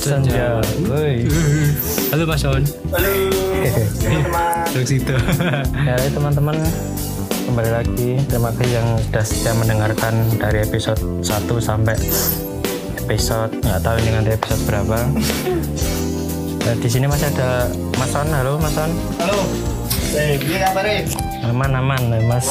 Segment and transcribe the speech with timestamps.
[0.00, 0.56] Senja.
[0.88, 1.28] Woi.
[2.08, 2.64] Halo Mas On.
[2.88, 3.12] Halo
[4.00, 4.64] teman-teman.
[4.88, 5.12] Situ.
[5.84, 6.56] Ya, halo teman-teman.
[7.44, 8.10] Kembali lagi.
[8.24, 12.00] Terima kasih yang sudah setia mendengarkan dari episode 1 sampai
[13.04, 14.98] episode nggak tahu ini nanti episode berapa.
[16.64, 17.68] Nah, di sini masih ada
[18.00, 18.28] Mas On.
[18.32, 18.88] Halo Mas On.
[19.20, 19.44] Halo.
[20.16, 21.12] Eh, gini kabar nih?
[21.44, 22.48] Aman aman Mas.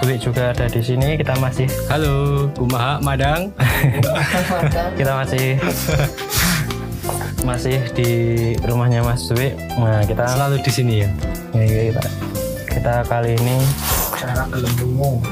[0.00, 1.20] Dwi juga ada di sini.
[1.20, 3.52] Kita masih Halo, Kumaha Madang.
[4.98, 5.60] kita masih
[7.42, 8.10] masih di
[8.62, 9.50] rumahnya Mas Dwi.
[9.78, 11.08] Nah kita Selalu di sini ya.
[11.52, 12.00] Ya, kita,
[12.70, 13.56] kita kali ini
[14.16, 15.20] Cara gelembungmu.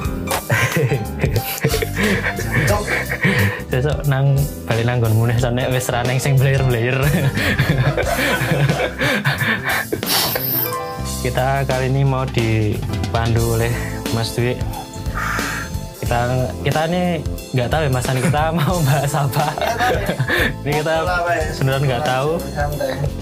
[3.71, 4.35] Besok nang
[4.67, 6.99] balik nang nggon muneh soalnya wis ra sing blayer-blayer.
[11.25, 13.71] kita kali ini mau dipandu oleh
[14.11, 14.59] Mas Dwi.
[16.11, 16.27] Kita
[16.67, 17.23] kita ini
[17.55, 19.47] nggak tahu ya Mas Ani kita mau bahas apa.
[20.67, 20.95] ini kita
[21.55, 22.31] sebenarnya nggak tahu.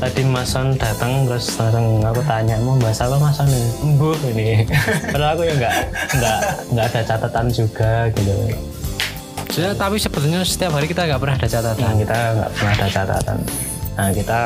[0.00, 3.68] Tadi Mas Son datang terus langsung aku tanya mau bahas apa Mas Son ini?
[3.84, 4.64] Embuh ini.
[5.04, 5.74] Padahal aku ya nggak
[6.16, 6.38] nggak
[6.72, 8.36] nggak ada catatan juga gitu.
[9.52, 11.92] Ya, tapi sebetulnya setiap hari kita nggak pernah ada Nah, catatan.
[11.92, 13.38] kita nggak pernah ada catatan.
[14.00, 14.40] Nah, kita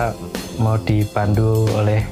[0.59, 2.03] mau dipandu oleh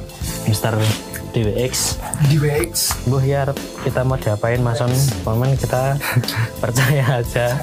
[1.31, 1.97] DWX.
[2.27, 3.07] Di BX.
[3.07, 3.47] Bu ya
[3.81, 4.91] kita mau diapain Mas Son?
[5.23, 5.97] Momen kita
[6.63, 7.55] percaya aja.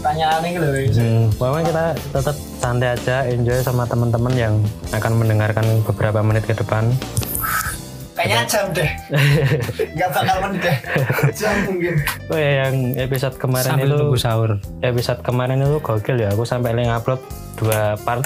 [0.00, 0.72] Tanyaan ini loh.
[0.72, 4.54] Hmm, pokoknya kita tetap santai aja, enjoy sama teman-teman yang
[4.90, 6.88] akan mendengarkan beberapa menit ke depan.
[8.16, 8.90] Kayaknya jam deh.
[10.00, 10.76] Gak bakal menit deh.
[11.32, 11.94] Jam mungkin.
[12.28, 14.50] Oh ya, yang episode kemarin Sambil itu tunggu sahur.
[14.80, 16.28] episode kemarin itu gokil ya.
[16.32, 17.20] Aku sampai lagi upload
[17.56, 18.24] dua part.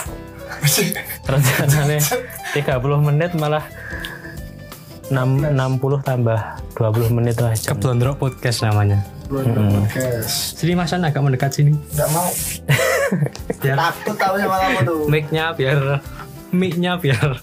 [1.26, 1.98] Rencananya
[2.54, 2.62] 30
[3.02, 3.66] menit malah
[5.10, 6.38] 6, 60 tambah
[6.80, 7.52] 20 menit lah.
[7.52, 7.76] jam.
[7.76, 9.04] Keblondrok podcast namanya.
[9.28, 10.56] Guys.
[10.56, 11.76] Sini Mas agak mendekat sini.
[11.96, 12.28] Gak mau.
[13.64, 15.00] Biar Takut tahu sama kamu tuh.
[15.08, 16.00] mic-nya biar
[16.52, 17.40] mic-nya biar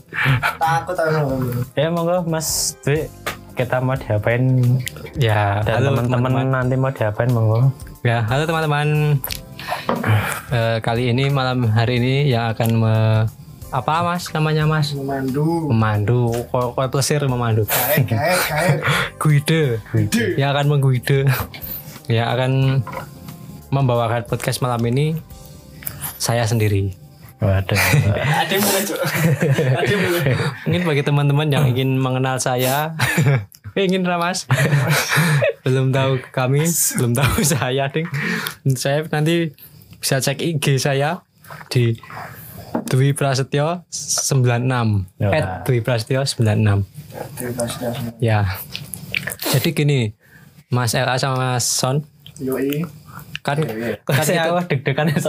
[0.58, 1.50] Takut tahu sama kamu.
[1.78, 3.10] Ya monggo Mas Dwi
[3.54, 4.42] kita mau diapain
[5.20, 7.70] ya dan halo teman-teman nanti mau diapain monggo.
[8.02, 9.20] Ya, halo teman-teman.
[10.52, 12.96] Eh, kali ini malam hari ini yang akan me,
[13.72, 14.92] apa Mas namanya Mas?
[14.92, 15.72] Memandu.
[15.72, 17.64] Memandu, kok kok plesir memandu.
[17.64, 18.78] Kayak kayak kayak.
[19.16, 19.64] Guide.
[20.36, 21.20] Yang akan mengguide.
[22.12, 22.52] Yang akan
[23.72, 25.16] membawakan podcast malam ini
[26.20, 26.92] saya sendiri.
[27.42, 27.74] Waduh.
[28.46, 29.02] Ada yang mulai cok.
[29.82, 30.24] Ada yang mulai.
[30.70, 32.94] Mungkin bagi teman-teman yang ingin mengenal saya,
[33.74, 34.46] ingin Ramas,
[35.66, 36.68] belum tahu kami,
[37.02, 38.06] belum tahu saya, ding.
[38.78, 39.58] Saya nanti
[39.98, 41.26] bisa cek IG saya
[41.74, 41.98] di
[42.92, 45.30] Dwi Prasetyo 96 Ya.
[45.32, 46.84] at Dwi Prasetyo 96
[48.20, 48.44] ya
[49.48, 50.12] jadi gini
[50.68, 52.04] Mas LA sama Mas Son
[52.38, 52.84] Yoi.
[53.42, 55.18] kan Kok kan itu- aku deg-degan ya.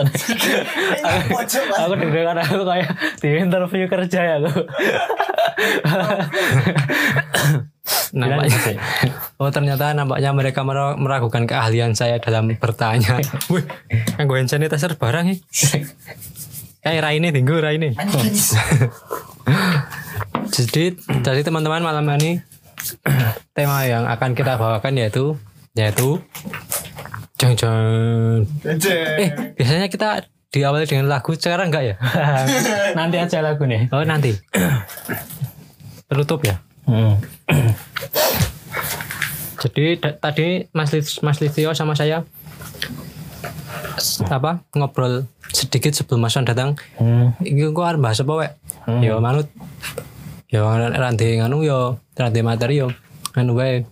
[1.30, 1.78] Pojok mas.
[1.78, 4.52] aku deg-degan aku kayak di interview kerja ya aku.
[8.12, 8.58] nampaknya
[9.38, 13.18] oh ternyata nampaknya mereka mer- meragukan keahlian saya dalam bertanya
[13.52, 13.64] wih
[14.12, 15.38] kan gue sanitizer barang nih
[16.82, 17.94] kayak Raine tinggu Raine.
[20.52, 20.92] Jadi
[21.24, 22.36] jadi teman-teman malam ini
[23.56, 25.32] tema yang akan kita bawakan yaitu
[25.72, 26.20] yaitu
[27.40, 28.44] jang jang
[29.16, 31.96] eh biasanya kita diawali dengan lagu sekarang enggak ya?
[32.98, 33.88] Nanti aja lagu nih.
[33.88, 34.36] oh nanti.
[36.12, 36.60] Penutup ya?
[36.84, 37.16] Hmm.
[39.56, 42.28] Jadi tadi Mas Lis- Mas Listio sama saya
[44.26, 46.76] apa ngobrol sedikit sebelum Mas Wan datang.
[46.96, 47.36] Hmm.
[47.40, 48.50] Iki kok arep bahas apa wek?
[49.04, 49.46] Yo manut.
[50.48, 52.88] Yo ranti nganu yo ranti materi yo
[53.36, 53.84] anu wae.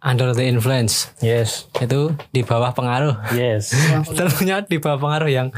[0.00, 1.68] Under the influence Yes.
[1.76, 3.28] itu di bawah pengaruh.
[3.36, 3.76] Yes.
[4.16, 5.52] Tentunya di bawah pengaruh yang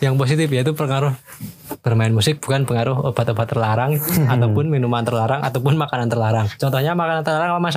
[0.00, 1.12] yang positif yaitu pengaruh
[1.80, 3.96] bermain musik bukan pengaruh obat-obat terlarang
[4.32, 6.48] ataupun minuman terlarang ataupun makanan terlarang.
[6.56, 7.76] Contohnya makanan terlarang apa Mas?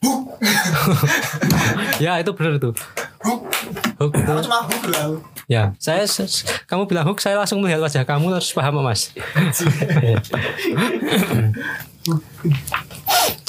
[2.04, 2.72] ya itu benar itu.
[4.00, 4.32] Hook itu.
[4.32, 5.20] Aku cuma hook lah.
[5.50, 6.06] Ya, saya
[6.64, 9.10] kamu bilang hook, saya langsung melihat wajah kamu terus paham Mas.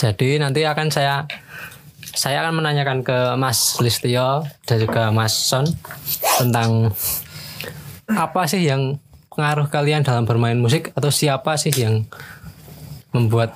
[0.01, 1.23] Jadi nanti akan saya
[2.11, 5.63] saya akan menanyakan ke Mas Listio dan juga Mas Son
[6.35, 6.91] tentang
[8.11, 8.99] apa sih yang
[9.31, 12.03] pengaruh kalian dalam bermain musik atau siapa sih yang
[13.15, 13.55] membuat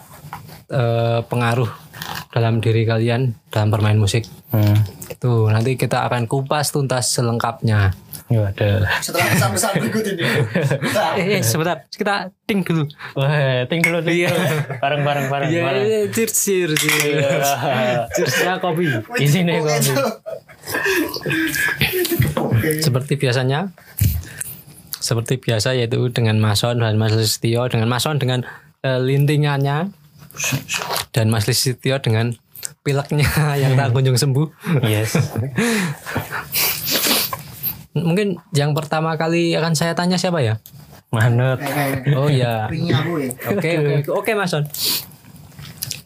[0.71, 1.67] eh, pengaruh
[2.35, 4.27] dalam diri kalian dalam bermain musik.
[4.51, 4.75] Hmm.
[5.07, 7.95] Itu nanti kita akan kupas tuntas selengkapnya.
[8.27, 8.83] Waduh.
[8.99, 10.23] Setelah pesan-pesan berikut ini.
[11.15, 12.83] Eh, eh sebentar, kita ting dulu.
[13.15, 14.47] Wah, ting dulu ting dulu.
[14.83, 15.85] Bareng bareng bareng Iya, bareng.
[15.87, 17.49] iya, cheers, cheers, cheers.
[18.19, 18.91] Cheersnya kopi.
[19.15, 19.95] Di sini kopi.
[22.83, 23.71] Seperti biasanya
[24.99, 28.41] seperti biasa yaitu dengan Mason dan Mas Listio dengan Mason dengan
[28.81, 29.93] eh, lintingannya
[31.11, 32.35] dan Mas Listio dengan
[32.81, 33.25] pileknya
[33.61, 34.47] yang tak kunjung sembuh.
[34.81, 35.15] Yes.
[37.95, 40.59] Mungkin yang pertama kali akan saya tanya siapa ya?
[41.09, 41.63] Manut.
[41.63, 42.67] Kayak Oh ya.
[42.67, 43.31] ringnya aku ya.
[43.55, 44.67] Oke oke oke Mason.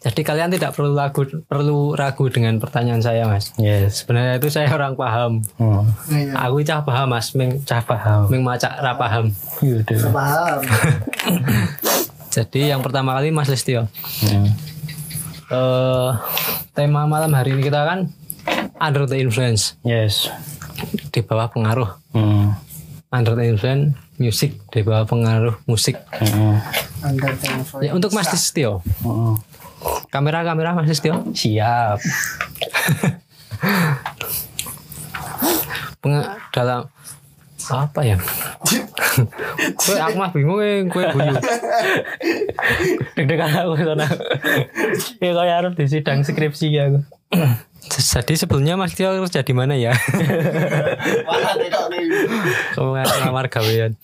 [0.00, 3.50] Jadi kalian tidak perlu ragu perlu ragu dengan pertanyaan saya Mas.
[3.58, 4.00] Yes.
[4.00, 5.42] Sebenarnya itu saya orang paham.
[5.58, 5.84] Hmm.
[6.08, 6.32] Iya.
[6.40, 8.30] Aku cah paham Mas, ming Cah paham.
[8.30, 9.28] ming macak ra paham.
[9.60, 10.08] Yaudah.
[10.08, 10.60] Paham.
[12.30, 13.90] Jadi yang pertama kali Mas Listio.
[14.22, 14.46] Hmm.
[15.50, 16.10] eh
[16.72, 18.06] tema malam hari ini kita kan
[18.78, 20.30] under the influence Yes.
[21.10, 22.54] di bawah pengaruh Hmm.
[23.10, 26.62] under the influence musik di bawah pengaruh musik Hmm.
[27.02, 27.82] Under the influence.
[27.82, 29.42] ya untuk Mas Listio Hmm.
[30.06, 31.98] kamera kamera Mas Listio Siap.
[36.50, 36.86] Dalam
[37.70, 38.16] apa ya?
[39.78, 41.34] Kue aku mah bingung ya kue guyu.
[43.14, 44.06] Deg-degan aku sana.
[45.22, 47.00] Ya kayak harus di sidang skripsi ya aku.
[47.90, 49.94] jadi sebelumnya Mas Listio kerja di mana ya?
[52.76, 53.96] Kamu ngamar gawean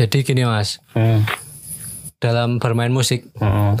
[0.00, 0.80] jadi gini Mas.
[0.96, 1.28] Hmm.
[2.20, 3.32] dalam bermain musik.
[3.40, 3.80] Hmm.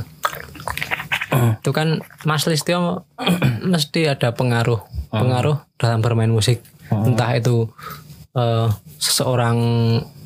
[1.60, 3.04] itu kan Mas Listio
[3.72, 4.80] mesti ada pengaruh.
[5.12, 7.70] Pengaruh dalam bermain musik entah itu
[8.36, 9.58] eh, seseorang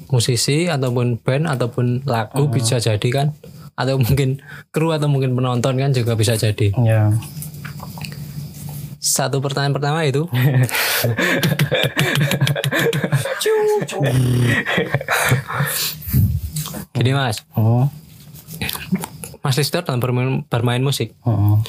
[0.09, 3.33] musisi ataupun band ataupun lagu bisa jadi kan.
[3.75, 4.39] Atau mungkin
[4.71, 6.71] kru atau mungkin penonton kan juga bisa jadi.
[6.83, 7.11] Ya.
[9.05, 10.25] satu pertanyaan pertama itu.
[16.97, 17.45] Gini Mas.
[17.53, 17.93] Hmm.
[19.45, 21.13] Mas Listio dalam bermain, bermain musik.
[21.21, 21.61] Hmm.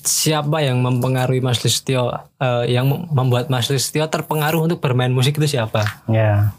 [0.00, 5.34] Siapa yang mempengaruhi Mas Listio eh, yang mem- membuat Mas Listio terpengaruh untuk bermain musik
[5.34, 6.04] itu siapa?
[6.06, 6.52] Ya.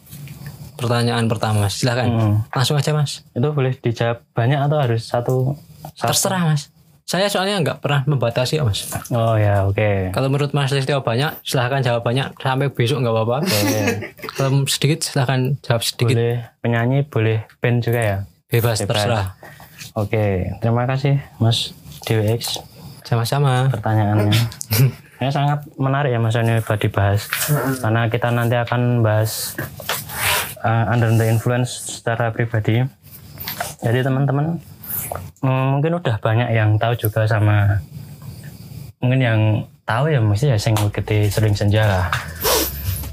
[0.74, 2.36] Pertanyaan pertama silahkan Hmm.
[2.50, 3.22] langsung aja Mas.
[3.32, 5.36] Itu boleh dijawab banyak atau harus satu?
[5.94, 6.10] satu?
[6.10, 6.74] Terserah Mas.
[7.04, 8.88] Saya soalnya nggak pernah membatasi Mas.
[9.10, 10.10] Oh ya, oke.
[10.10, 13.38] Kalau menurut Mas Listio banyak, silahkan jawab banyak sampai besok nggak apa-apa.
[14.32, 16.16] Kalau sedikit silahkan jawab sedikit.
[16.16, 18.18] Boleh penyanyi, boleh band juga ya.
[18.48, 18.90] Bebas, Bebas.
[18.90, 19.26] terserah.
[19.94, 22.64] Oke, terima kasih Mas DWX
[23.12, 23.68] Sama-sama.
[23.68, 24.32] pertanyaannya.
[25.20, 27.28] Ini sangat menarik ya Mas ini buat dibahas.
[27.84, 29.54] Karena kita nanti akan bahas
[30.64, 32.82] uh, under the influence secara pribadi.
[33.86, 34.58] Jadi teman-teman
[35.46, 37.84] mm, mungkin udah banyak yang tahu juga sama
[38.98, 39.40] mungkin yang
[39.86, 42.08] tahu ya mesti ya sing gede sering senja lah.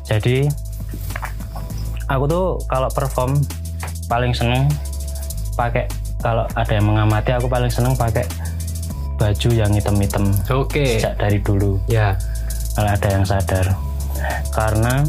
[0.09, 0.49] Jadi
[2.09, 3.37] aku tuh kalau perform
[4.09, 4.65] paling seneng
[5.61, 5.85] pakai
[6.25, 8.25] kalau ada yang mengamati aku paling seneng pakai
[9.19, 10.97] baju yang hitam-hitam Oke.
[11.03, 12.15] sejak dari dulu Ya.
[12.79, 13.67] kalau ada yang sadar
[14.55, 15.03] karena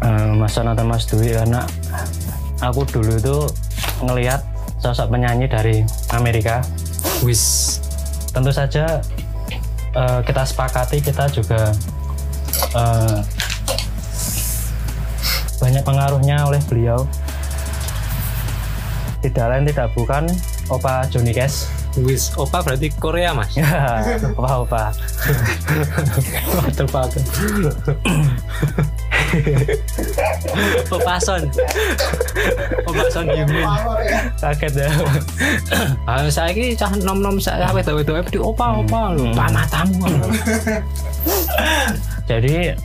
[0.00, 1.60] eh, Mas Son atau Mas Dwi karena
[2.64, 3.36] aku dulu itu
[4.00, 4.40] ngelihat
[4.80, 6.64] sosok penyanyi dari Amerika
[7.20, 7.78] Wis.
[8.32, 9.04] tentu saja
[9.92, 11.72] eh, kita sepakati kita juga
[12.72, 13.18] eh,
[15.56, 17.04] banyak pengaruhnya oleh beliau
[19.20, 20.24] tidak lain tidak bukan
[20.68, 21.68] Opa Johnny Cash
[22.04, 22.28] Wis.
[22.36, 23.56] Opa berarti Korea Mas.
[23.56, 24.04] ya
[24.36, 24.82] opa opa
[26.76, 27.08] Terbang.
[30.92, 31.42] Opa Son.
[32.84, 33.64] Opa Son Yumin.
[33.64, 34.20] Ya.
[34.36, 34.90] kaget ya
[36.04, 40.06] Ah, saya ini cah nom nom saya apa itu itu di opa opa lu matamu.
[42.26, 42.76] jadi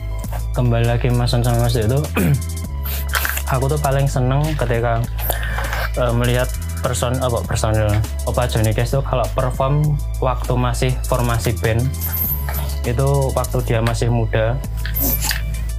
[0.52, 1.98] kembali lagi Mas Son sama Mas itu
[3.52, 4.98] aku tuh paling seneng ketika
[5.96, 6.48] eh, melihat
[6.82, 7.88] person apa personil
[8.26, 11.80] Opa Johnny Cash tuh kalau perform waktu masih formasi band
[12.82, 14.58] itu waktu dia masih muda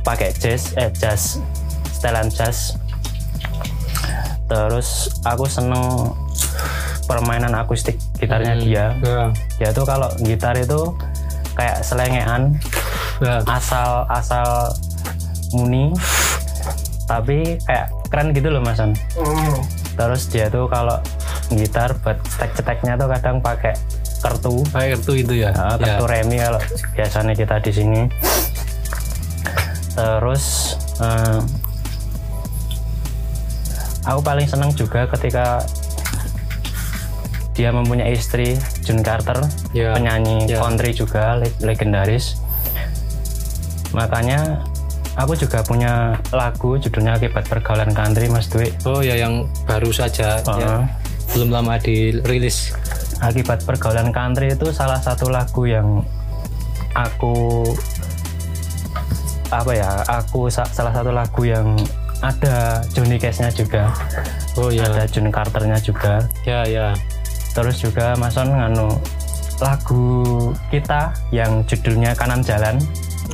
[0.01, 1.43] pakai jazz eh jazz
[1.91, 2.79] setelan jazz
[4.47, 6.11] terus aku seneng
[7.03, 9.23] permainan akustik gitarnya dia Ya.
[9.59, 10.95] dia tuh kalau gitar itu
[11.53, 12.55] kayak selengean
[13.19, 13.39] Ya.
[13.45, 14.47] asal asal
[15.53, 15.91] muni
[17.05, 19.59] tapi kayak keren gitu loh masan Oh.
[19.93, 20.97] Terus dia tuh kalau
[21.49, 23.73] gitar buat cetek-ceteknya tuh kadang pakai
[24.19, 25.51] kertu Baik itu itu ya.
[25.51, 25.99] Nah, ya.
[25.99, 26.61] kartu remi kalau
[26.93, 28.01] biasanya kita di sini
[29.93, 31.39] terus eh,
[34.03, 35.61] aku paling senang juga ketika
[37.53, 39.37] dia mempunyai istri June Carter
[39.71, 39.93] Ya.
[39.93, 40.57] penyanyi Ya.
[40.57, 42.41] country juga le- legendaris
[43.93, 44.65] makanya
[45.13, 48.73] aku juga punya lagu judulnya akibat pergaulan country Mas Dwi.
[48.83, 50.57] Oh ya yang baru saja Uh-uh.
[50.59, 50.73] ya,
[51.33, 52.73] belum lama dirilis.
[53.23, 56.03] akibat pergaulan country itu salah satu lagu yang
[56.91, 57.63] aku
[59.47, 61.77] apa ya aku sa- salah satu lagu yang
[62.19, 63.95] ada Johnny Cash-nya juga.
[64.55, 64.87] Oh ya.
[64.87, 66.23] Ada John Carter-nya juga.
[66.43, 66.91] Ya ya.
[67.53, 68.91] Terus juga Mason nganu
[69.61, 70.07] lagu
[70.67, 72.75] kita yang judulnya kanan jalan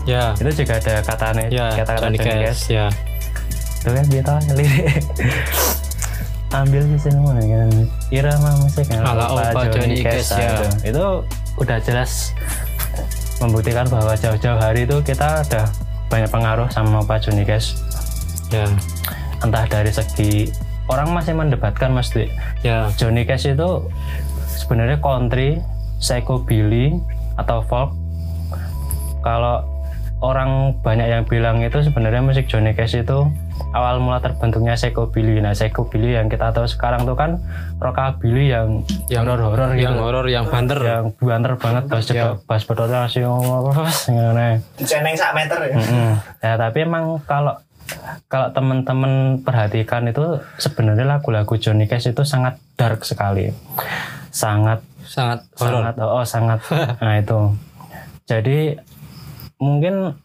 [0.10, 0.24] ya.
[0.42, 2.86] Itu juga ada katanya ya kata-kata Johnny Johnny, Cash ya.
[3.80, 5.04] Itu kan kita lirik
[6.50, 7.70] ambil di sini mana kan.
[8.10, 9.06] Irama musik kan.
[9.06, 10.58] Ala Opa Johnny Cash, ya.
[10.58, 10.66] itu.
[10.94, 11.06] itu
[11.62, 12.34] udah jelas
[13.40, 15.70] membuktikan bahwa jauh-jauh hari itu kita ada
[16.10, 17.78] banyak pengaruh sama Opa Johnny Cash.
[18.50, 18.66] Ya.
[19.46, 20.50] Entah dari segi
[20.90, 22.34] orang masih mendebatkan mas Dwi
[22.66, 22.90] ya.
[22.98, 23.86] Johnny Cash itu
[24.58, 25.62] sebenarnya country,
[26.02, 26.98] psychobilly
[27.38, 27.94] atau folk.
[29.22, 29.79] Kalau
[30.20, 33.32] orang banyak yang bilang itu sebenarnya musik Johnny Cash itu
[33.72, 35.40] awal mula terbentuknya psychobilly.
[35.40, 37.40] Nah, psychobilly yang kita tahu sekarang tuh kan
[37.80, 39.84] rockabilly yang yang horor-horor gitu.
[39.88, 42.36] yang horor yang banter yang banter banget bass Ya.
[42.44, 43.24] bass pedalnya masih
[44.12, 44.50] ngene.
[44.76, 45.76] Diceneng sak meter ya.
[45.78, 46.12] Mm-mm.
[46.44, 47.56] Ya, tapi emang kalau
[48.30, 53.56] kalau teman-teman perhatikan itu sebenarnya lagu-lagu Johnny Cash itu sangat dark sekali.
[54.30, 56.60] Sangat sangat horor sangat oh, oh, sangat
[57.06, 57.40] nah itu.
[58.30, 58.78] Jadi
[59.60, 60.16] mungkin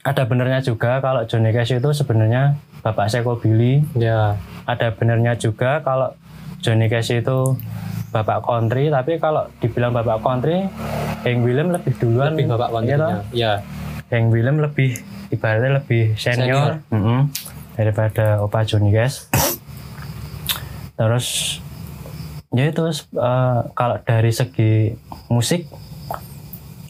[0.00, 3.82] ada benernya juga kalau Johnny Cash itu sebenarnya bapak psychobilly.
[3.92, 6.14] ya Ada benernya juga kalau
[6.58, 7.58] Johnny Cash itu
[8.10, 10.70] bapak country, tapi kalau dibilang bapak country,
[11.20, 12.32] Hank William lebih duluan.
[12.32, 13.10] lebih bapak Iya toh?
[13.10, 13.52] kontennya ya
[14.08, 14.90] Hank William lebih
[15.28, 17.26] ibaratnya lebih senior, Mm-mm.
[17.74, 19.26] daripada Opa Johnny Cash.
[20.94, 21.58] Terus
[22.50, 24.94] ya itu eh, kalau dari segi
[25.28, 25.66] musik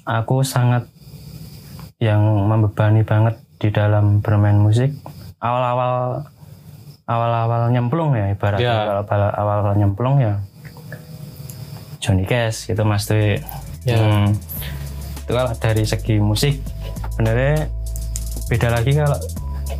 [0.04, 0.86] aku sangat
[1.98, 4.92] yang membebani banget di dalam bermain musik.
[5.40, 6.24] Awal-awal
[7.06, 8.76] awal-awal nyemplung ya ibaratnya Ya.
[9.04, 10.42] kalau awal-awal nyemplung ya
[12.02, 13.38] Johnny Cash gitu Mas Dwi.
[13.86, 13.96] Ya.
[13.96, 14.34] Hmm.
[15.22, 16.58] Itu kalau dari segi musik
[17.14, 17.70] sebenarnya
[18.46, 19.18] beda lagi kalau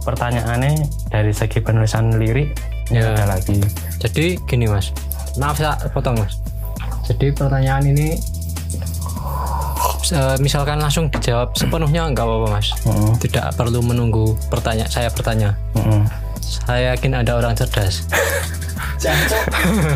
[0.03, 2.55] pertanyaannya dari segi penulisan lirik
[2.89, 3.05] ya Ya.
[3.13, 3.59] beda lagi.
[3.99, 4.95] jadi gini mas
[5.37, 6.39] maaf saya potong mas
[7.05, 8.15] jadi pertanyaan ini
[10.09, 13.17] eh, misalkan langsung dijawab sepenuhnya nggak apa-apa mas Mm-mm.
[13.19, 16.07] tidak perlu menunggu pertanyaan saya bertanya Mm-mm.
[16.39, 18.07] saya yakin ada orang cerdas
[18.97, 19.45] Jancuk.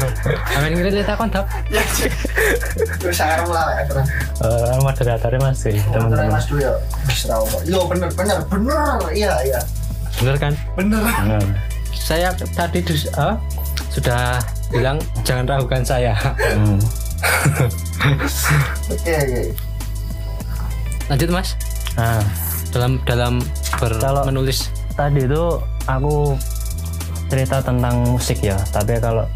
[0.60, 1.80] amin kira lihat aku tap Ya.
[3.00, 4.06] Terus saya lah ya terus.
[4.44, 6.36] Eh, moderatornya masih Terus teman-teman.
[6.36, 6.72] Mas Dwi ya.
[7.08, 7.58] Wis ra apa.
[7.64, 9.00] Yo bener bener bener.
[9.08, 9.60] Iya iya.
[10.20, 11.00] bener kan Bener.
[11.00, 11.42] Benar.
[11.90, 13.34] saya tadi dus- eh,
[13.88, 14.36] sudah
[14.68, 16.76] bilang jangan ragukan saya Hmm.
[18.92, 19.42] Oke oke.
[21.10, 21.58] Lanjut mas
[21.98, 22.22] Nah,
[22.70, 23.42] dalam dalam
[23.82, 26.38] ber Kalau- menulis tadi itu aku
[27.26, 29.26] cerita tentang musik ya, tapi kalau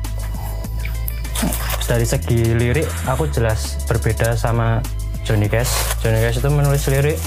[1.85, 4.81] dari segi lirik aku jelas berbeda sama
[5.27, 5.99] Johnny Cash.
[6.01, 7.19] Johnny Cash itu menulis lirik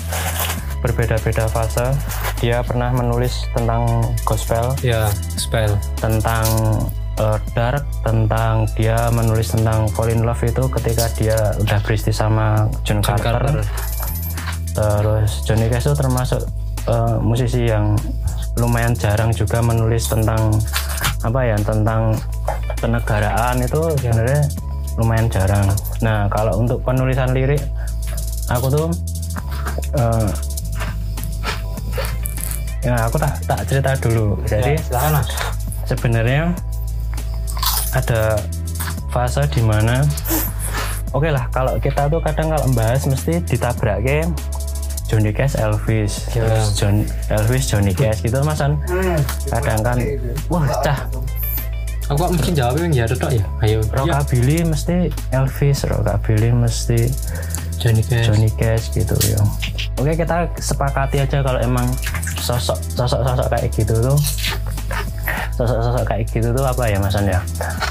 [0.82, 1.92] berbeda-beda fase.
[2.40, 3.84] Dia pernah menulis tentang
[4.24, 6.46] gospel, ya spell tentang
[7.18, 12.70] uh, dark, tentang dia menulis tentang fall in love itu ketika dia udah beristri sama
[12.86, 13.44] John, John Carter.
[13.44, 13.97] Carter
[14.78, 16.42] Terus Johnny Cash itu termasuk
[16.86, 17.98] uh, musisi yang
[18.62, 20.54] lumayan jarang juga menulis tentang
[21.26, 22.14] apa ya tentang
[22.78, 24.46] kenegaraan itu sebenarnya
[25.02, 25.66] lumayan jarang.
[26.06, 27.62] Nah kalau untuk penulisan lirik
[28.54, 28.88] aku tuh
[29.98, 30.30] uh,
[32.86, 34.38] ya aku tak tak cerita dulu.
[34.46, 35.30] Jadi ya, silakan mas
[35.90, 36.54] sebenarnya
[37.98, 38.38] ada
[39.10, 40.06] fase di mana
[41.16, 44.22] oke lah kalau kita tuh kadang kalau bahas mesti ditabrak ke
[45.08, 46.44] Johnny Cash Elvis Ya.
[46.44, 48.76] terus John Elvis Johnny Cash gitu mas An.
[48.86, 49.20] Hmm.
[49.50, 49.98] kadang kan
[50.52, 51.00] wah cah
[52.08, 57.00] aku kok mungkin jawabnya yang ya tok ya ayo ya, rockabilly mesti Elvis rockabilly mesti
[57.80, 59.40] Johnny Cash Johnny Cash gitu ya
[60.00, 61.88] oke kita sepakati aja kalau emang
[62.40, 64.18] sosok sosok sosok kayak gitu tuh
[65.56, 67.40] sosok sosok kayak gitu tuh apa ya mas ya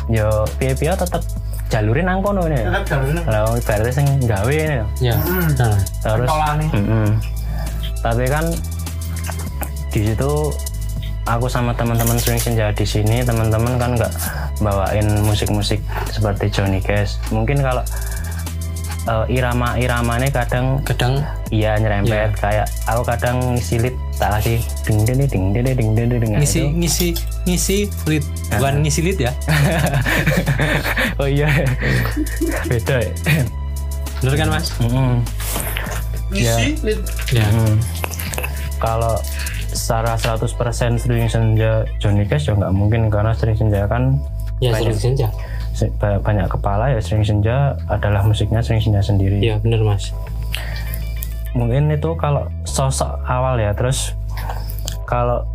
[0.08, 1.20] yo piye piye tetap
[1.68, 2.56] jalurin nang kono ini.
[2.58, 2.64] Ya?
[2.70, 3.22] Tetep jalurin.
[3.26, 4.76] Lah sing gawe ini.
[4.76, 4.86] Ya.
[5.00, 5.14] Iya.
[5.18, 5.46] Hmm.
[5.58, 6.28] Nah, Terus
[6.72, 7.06] mm -mm.
[8.02, 8.44] Tapi kan
[9.90, 10.32] di situ
[11.26, 14.12] aku sama teman-teman sering senja di sini, teman-teman kan nggak
[14.62, 15.82] bawain musik-musik
[16.12, 17.18] seperti Johnny Cash.
[17.34, 17.82] Mungkin kalau
[19.10, 22.42] uh, irama-iramanya kadang kadang iya nyerempet yeah.
[22.42, 26.60] kayak aku kadang silit lead tak lagi ding ding ding ding ding ding ding ngisi
[26.66, 26.70] itu.
[26.74, 27.08] ngisi
[27.46, 28.24] ngisi lead.
[28.52, 29.32] Bukan ngisi lead ya?
[31.16, 31.48] Oh iya.
[32.66, 33.12] Beda ya.
[34.20, 34.68] Bener kan mas?
[34.76, 35.24] Mm-mm.
[36.28, 37.00] Ngisi lead.
[37.30, 37.46] ya.
[37.46, 37.80] Hmm.
[38.76, 39.16] Kalau
[39.70, 40.44] secara 100%
[40.96, 44.20] String Senja Johnny Cash ya nggak mungkin karena String Senja kan
[44.58, 45.28] ya banyak, sering senja.
[45.72, 47.00] Se- ba- banyak kepala ya.
[47.00, 49.40] String Senja adalah musiknya String Senja sendiri.
[49.40, 50.12] ya bener mas.
[51.52, 53.72] Mungkin itu kalau sosok awal ya.
[53.72, 54.12] Terus
[55.04, 55.48] kalau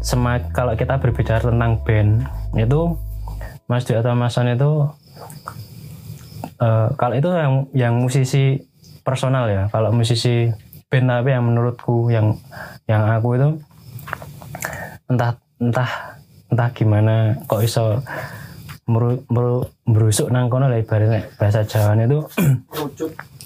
[0.00, 2.24] semak kalau kita berbicara tentang band
[2.54, 2.94] itu
[3.68, 4.88] Mas Dwi atau Mas Son itu
[6.62, 8.62] eh, kalau itu yang yang musisi
[9.02, 9.68] personal ya.
[9.72, 10.48] Kalau musisi
[10.88, 12.36] band tapi yang menurutku yang
[12.88, 13.48] yang aku itu
[15.08, 18.00] entah entah entah gimana kok iso
[18.88, 21.28] meru, meru, merusuk nang kono lah ibaratnya.
[21.36, 22.24] Bahasa Jawa itu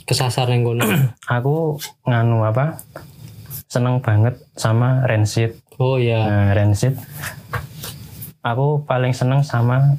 [0.07, 0.87] kesasar yang kono.
[1.39, 2.79] Aku nganu apa
[3.67, 6.99] seneng banget sama Rancid oh ya nah, Rancid
[8.43, 9.97] aku paling seneng sama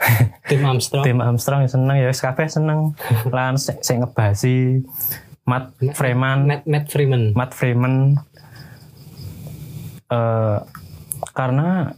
[0.48, 1.04] tim Armstrong.
[1.04, 2.96] Tim Armstrong seneng ya kabeh seneng.
[3.34, 4.80] Lan sing sing ngebasi.
[5.44, 6.46] Matt Freeman.
[6.46, 7.22] Matt, Matt Freeman.
[7.36, 8.16] Matt Freeman.
[10.10, 10.58] Eh
[11.36, 11.92] karena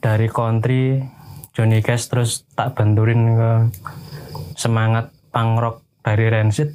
[0.00, 1.04] dari country
[1.52, 3.52] Johnny Cash terus tak benturin ke
[4.56, 6.72] semangat punk rock dari Rancid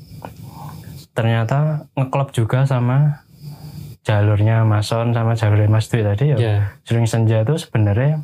[1.12, 3.26] ternyata ngeklop juga sama
[4.02, 8.22] jalurnya Mason sama jalurnya Mas Dwi tadi ya ya Suling Senja itu sebenarnya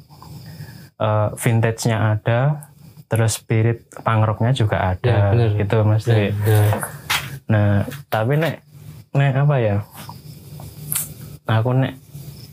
[0.97, 2.69] eh, vintage-nya ada
[3.05, 5.49] terus spirit punk rocknya juga ada Ya, bener.
[5.55, 6.61] gitu Mas Dwi ya.
[7.47, 7.71] Nah,
[8.07, 8.59] tapi nek
[9.13, 9.77] nek apa ya?
[11.47, 11.95] Aku nek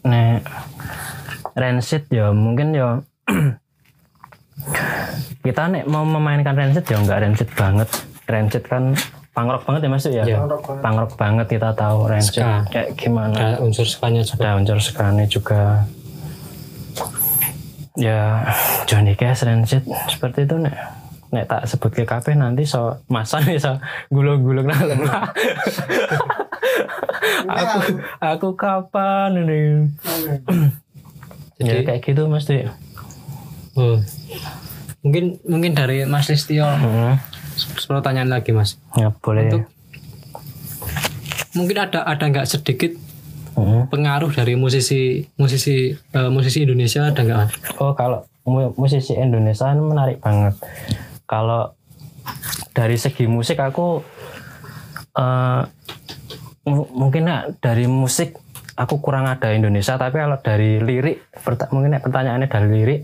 [0.03, 0.47] nek
[1.53, 3.03] Rancid ya mungkin ya
[5.43, 7.89] kita nek mau memainkan Rancid ya nggak Rancid banget.
[8.25, 8.95] Rancid kan
[9.35, 10.25] pangrok banget ya Mas ya.
[10.25, 10.39] Ya.
[10.79, 12.65] Pangrok banget kita tahu Rancid Ska.
[12.71, 13.35] kayak gimana.
[13.35, 15.63] ada unsur sukanya juga Ada unsur sekali juga.
[17.95, 18.47] Ya
[18.85, 20.75] Johnny Cash Rancid seperti itu nek
[21.31, 23.75] nek tak sebut ke KP nanti so masa nih so
[24.09, 25.31] gulung-gulung nang lemah.
[27.45, 27.79] aku
[28.21, 29.61] aku kapan ini
[31.57, 32.67] ya Jadi- kayak gitu mas Dwi
[33.75, 33.99] oh.
[35.01, 37.15] mungkin mungkin dari Mas Listio Hmm,
[37.85, 38.77] pertanyaan lagi Mas.
[38.95, 39.47] Ya boleh.
[39.47, 39.69] Untuk-
[41.55, 42.93] mungkin ada ada nggak sedikit
[43.55, 43.87] Hmm.
[43.87, 49.79] pengaruh dari musisi musisi eh, musisi Indonesia ada nggak oh kalau mu- musisi Indonesia ini
[49.81, 50.59] menarik banget.
[51.25, 51.71] Kalau
[52.71, 54.03] dari segi musik aku
[56.65, 58.35] mu- mungkin ya, dari musik
[58.75, 61.23] aku kurang ada Indonesia tapi kalau dari lirik
[61.71, 63.01] mungkin ya pertanyaannya dari lirik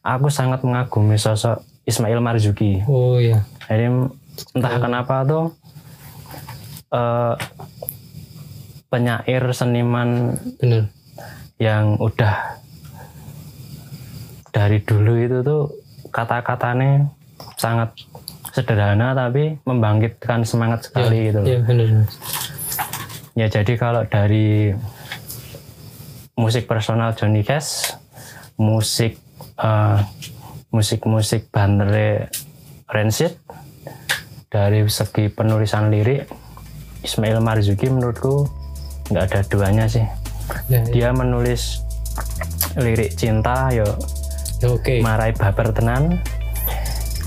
[0.00, 3.88] aku sangat mengagumi sosok Ismail Marzuki oh ya jadi
[4.56, 5.44] entah kenapa tuh
[6.92, 7.34] eh,
[8.92, 10.92] penyair seniman benar
[11.56, 12.60] yang udah
[14.52, 15.72] dari dulu itu tuh
[16.12, 17.08] kata-katanya
[17.56, 17.96] sangat
[18.52, 21.48] sederhana tapi membangkitkan semangat sekali gitu loh.
[21.48, 22.14] ya benar Mas.
[23.32, 24.76] Ya jadi kalau dari
[26.36, 27.96] musik personal Johnny Cash,
[28.60, 29.16] musik
[29.56, 29.98] eh,
[30.72, 32.32] musik-musik bandere
[32.88, 33.36] Rancid,
[34.48, 36.28] dari segi penulisan lirik
[37.00, 38.48] Ismail Marzuki menurutku
[39.08, 40.04] nggak ada duanya sih.
[40.68, 40.92] ya, ya.
[40.92, 41.80] Dia menulis
[42.76, 43.84] lirik cinta yo.
[44.60, 45.00] Ya, oke.
[45.00, 46.20] Marai baper tenan,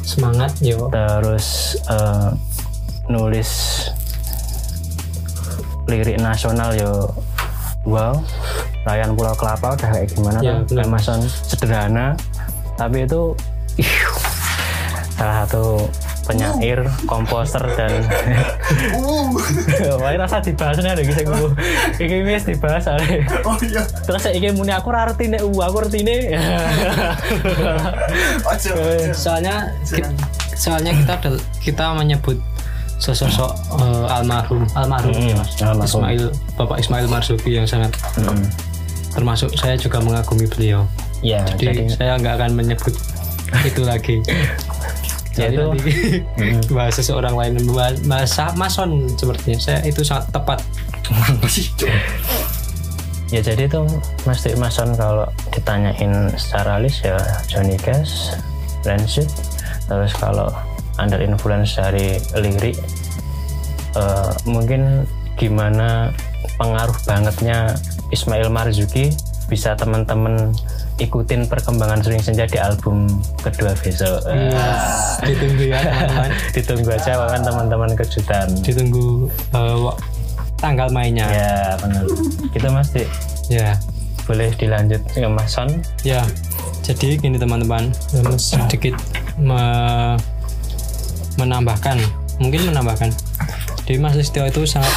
[0.01, 0.87] semangat yo.
[0.89, 2.29] Terus eh,
[3.09, 3.49] nulis
[5.85, 7.09] lirik nasional yo.
[7.85, 8.21] Wow.
[8.85, 10.77] Rayan Pulau Kelapa udah kayak gimana Ya, tuh.
[10.77, 12.13] Amazon sederhana
[12.75, 13.35] tapi itu
[15.15, 15.87] salah satu
[16.25, 17.91] penyair komposer dan
[20.01, 21.53] Wah, rasa dibahas nih ada gitu gue.
[22.01, 23.21] Iki wis dibahas ale.
[23.45, 23.85] Oh iya.
[23.85, 26.17] Terus saya ingin muni aku ora arti nek uh, aku arti Ojo.
[28.73, 29.13] ojo.
[29.13, 29.69] soalnya
[30.57, 32.41] soalnya kita ada- kita menyebut
[32.97, 35.51] sosok eh, almarhum almarhum ya, Mas.
[35.61, 35.85] almarhum.
[35.85, 36.23] Ismail
[36.57, 37.91] Bapak Ismail Marzuki yang sangat
[39.13, 40.87] termasuk saya juga mengagumi beliau
[41.23, 42.93] Ya, jadi, jadi saya nggak akan menyebut
[43.69, 44.15] itu lagi.
[45.35, 45.91] Jadi itu- nanti
[46.75, 49.59] bahas seseorang lain bahas, bahasa mason sepertinya.
[49.59, 50.59] Saya itu sangat tepat.
[53.33, 53.89] Ya jadi tuh
[54.29, 57.17] Mas Mason kalau ditanyain secara list ya
[57.49, 58.37] Johnny Cash,
[58.85, 59.25] Rancid,
[59.89, 60.53] terus kalau
[61.01, 62.77] under influence dari lirik
[63.97, 65.09] eh, mungkin
[65.41, 66.13] gimana
[66.61, 67.73] pengaruh bangetnya
[68.13, 69.09] Ismail Marzuki?
[69.49, 70.53] Bisa teman-teman
[70.97, 74.23] ikutin perkembangan Suling Senja di album kedua besok.
[75.21, 78.47] ditunggu ya teman-teman Ditunggu aja kan teman-teman kejutan.
[78.61, 79.97] ditunggu wa-
[80.55, 82.03] tanggal mainnya Ya benar.
[82.49, 83.07] Gitu Mas Dik.
[83.47, 83.75] ya
[84.23, 85.69] Boleh dilanjut ke Mas Son.
[86.01, 86.25] Ya,
[86.81, 88.97] jadi gini teman-teman, em, sedikit
[89.37, 90.17] me-
[91.35, 92.01] menambahkan,
[92.39, 93.13] mungkin menambahkan.
[93.85, 94.89] Jadi Mas Listio itu sangat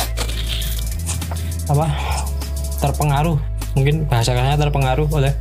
[1.68, 1.92] apa
[2.78, 3.36] terpengaruh,
[3.74, 5.36] mungkin bahasa kasarnya terpengaruh oleh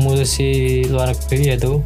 [0.00, 0.50] musisi
[0.88, 1.84] luar negeri yaitu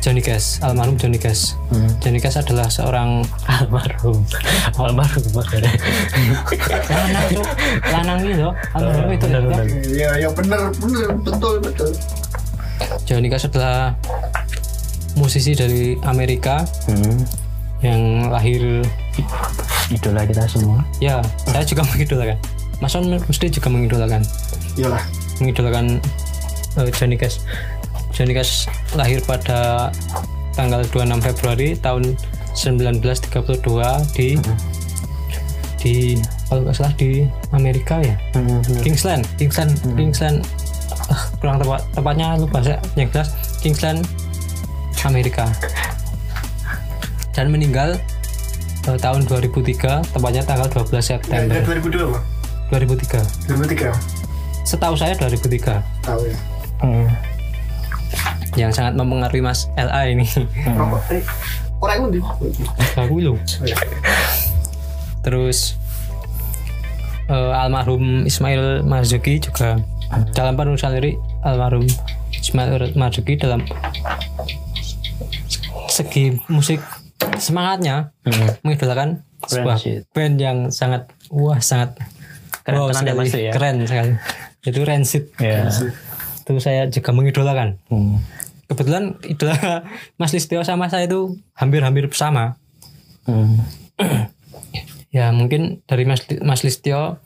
[0.00, 1.52] Johnny Cash almarhum Johnny Cash
[2.00, 4.24] Johnny Cash adalah seorang almarhum
[4.80, 5.72] almarhum makanya
[6.88, 7.44] lanang tuh
[7.84, 9.52] lanang gitu almarhum itu benar, juga.
[9.52, 9.66] benar.
[9.84, 11.90] Iya, ya bener, bener, betul, betul.
[13.04, 13.92] Johnny Cash adalah
[15.12, 17.20] musisi dari Amerika Hmm.
[17.84, 18.80] yang lahir
[19.88, 22.36] idola kita semua ya saya juga mengidolakan
[22.80, 24.24] Mas On mesti juga mengidolakan
[24.76, 25.04] Iyalah.
[25.36, 26.00] mengidolakan
[26.78, 27.42] eh, Johnny Cash.
[28.14, 29.90] Johnny Cash lahir pada
[30.54, 32.14] tanggal 26 Februari tahun
[32.52, 34.28] 1932 di
[35.80, 35.94] di
[36.50, 37.24] kalau nggak salah di
[37.56, 38.18] Amerika ya?
[38.84, 39.24] Kingsland.
[39.40, 40.44] Kingsland Kingsland.
[41.08, 41.80] Ah, kurang tepat.
[41.96, 42.78] Tepatnya lupa saya.
[42.98, 43.28] Yang jelas
[43.64, 44.00] Kingsland
[45.08, 45.48] Amerika.
[47.32, 47.96] Dan meninggal
[48.90, 51.56] eh, tahun 2003 tepatnya tanggal 12 September.
[51.56, 52.20] Ya, 2002 apa?
[52.70, 53.90] 2003 2003.
[54.62, 56.36] setahu saya 2003 Tahu ya.
[56.80, 57.06] Hmm.
[58.58, 60.26] yang sangat mempengaruhi Mas LA ini
[60.66, 61.00] Rokok.
[61.14, 61.22] Eh,
[61.78, 62.18] orang undi.
[62.98, 63.34] aku lu
[65.20, 65.76] terus
[67.30, 69.78] eh, almarhum Ismail Marzuki juga
[70.34, 71.86] dalam penulisan lirik almarhum
[72.34, 73.62] Ismail Marzuki dalam
[75.86, 76.80] segi musik
[77.36, 78.10] semangatnya
[78.64, 80.02] mengidolakan sebuah shit.
[80.16, 81.96] band yang sangat wah sangat
[82.64, 83.52] Keren wow sekali ya?
[83.56, 84.10] keren sekali
[84.64, 85.70] itu Rancid ya
[86.50, 87.78] itu saya juga mengidolakan.
[87.86, 88.18] Hmm.
[88.70, 89.82] kebetulan idola
[90.20, 92.54] Mas Listio sama saya itu hampir-hampir sama.
[93.26, 93.62] Hmm.
[95.16, 97.18] ya mungkin dari Mas Mas Listio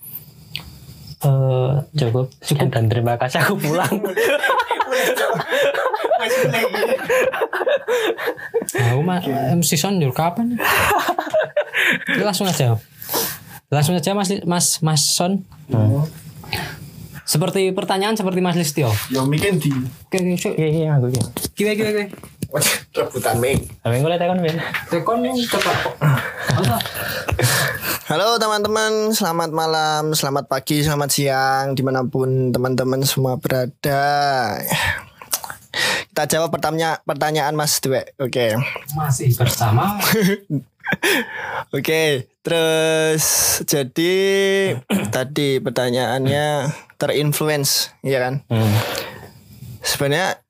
[1.24, 2.68] eh cukup cukup.
[2.72, 3.92] Dan terima kasih aku pulang.
[8.74, 9.20] Aku mah
[9.52, 10.56] MC Son jur kapan?
[12.20, 12.80] Langsung aja.
[13.68, 15.44] Langsung aja Mas Mas Mas Son
[17.24, 20.50] seperti pertanyaan seperti Mas Listio Ya mungkin di oke oke oke.
[20.54, 22.04] iya iya aku iya kiwe kiwe kiwe
[22.94, 23.58] rebutan mik.
[23.82, 24.56] tapi gue lihat kan Ben
[24.86, 25.96] tekon yang cepat kok
[28.04, 34.04] Halo teman-teman, selamat malam, selamat pagi, selamat siang, di mana pun teman-teman semua berada.
[36.12, 38.04] Kita jawab pertanyaan pertanyaan Mas Dwe.
[38.20, 38.60] Oke,
[38.92, 39.96] masih bersama
[41.74, 42.28] oke.
[42.44, 43.24] Terus
[43.64, 44.14] jadi
[45.16, 48.44] tadi pertanyaannya terinfluence, ya kan?
[48.52, 48.74] hmm.
[49.80, 50.40] Sebenarnya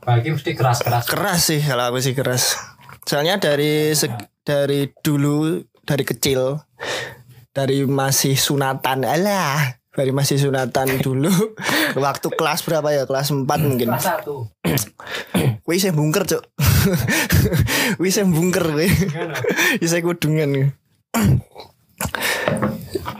[0.00, 2.56] bagi mesti keras keras keras sih kalau aku sih keras.
[3.04, 6.60] Soalnya dari seg- dari dulu dari kecil
[7.52, 11.32] dari masih sunatan alah dari masih sunatan dulu
[11.96, 13.04] waktu kelas berapa ya?
[13.04, 13.92] Kelas 4 mungkin.
[13.92, 14.48] Kelas satu.
[15.68, 16.42] Wih saya bungker cok
[18.02, 18.90] Wih saya bungker Wih
[19.78, 20.74] saya kudungan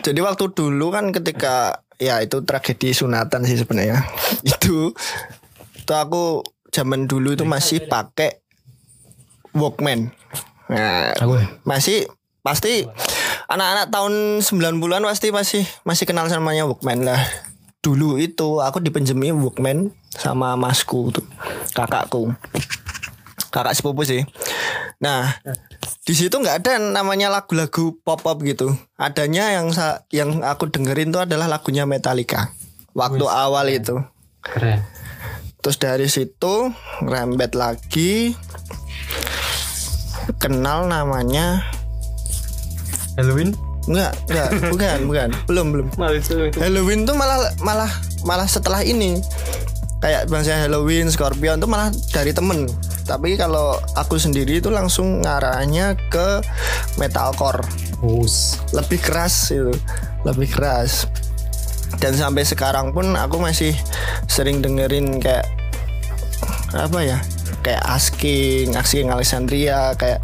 [0.03, 4.03] Jadi waktu dulu kan ketika Ya itu tragedi sunatan sih sebenarnya
[4.51, 4.91] Itu
[5.79, 8.43] Itu aku zaman dulu itu masih pakai
[9.55, 10.11] Walkman
[10.73, 12.09] Nah aku masih
[12.43, 12.89] pasti
[13.47, 17.23] anak-anak tahun 90-an pasti masih masih kenal namanya Walkman lah.
[17.83, 21.27] Dulu itu aku dipinjemi Walkman sama masku tuh,
[21.77, 22.33] kakakku.
[23.53, 24.25] Kakak sepupu sih.
[24.99, 25.37] Nah,
[26.09, 28.73] di situ nggak ada namanya lagu-lagu pop-up gitu.
[28.97, 29.69] Adanya yang
[30.09, 32.51] yang aku dengerin tuh adalah lagunya Metallica.
[32.97, 34.01] Waktu awal itu.
[34.43, 34.83] keren
[35.63, 36.75] Terus dari situ
[37.07, 38.35] rembet lagi
[40.43, 41.63] kenal namanya
[43.15, 45.29] Halloween Enggak, enggak, bukan, bukan.
[45.51, 45.87] Belum, belum.
[46.55, 47.91] Halloween tuh malah malah
[48.23, 49.19] malah setelah ini.
[49.99, 52.71] Kayak bangsa Halloween, Scorpion tuh malah dari temen.
[53.03, 56.41] Tapi kalau aku sendiri itu langsung ngarahnya ke
[56.97, 57.63] metalcore.
[58.73, 59.75] Lebih keras itu.
[60.23, 61.07] Lebih keras.
[62.01, 63.77] Dan sampai sekarang pun aku masih
[64.27, 65.45] sering dengerin kayak
[66.73, 67.19] apa ya?
[67.63, 70.19] Kayak Asking, Asking Alexandria, kayak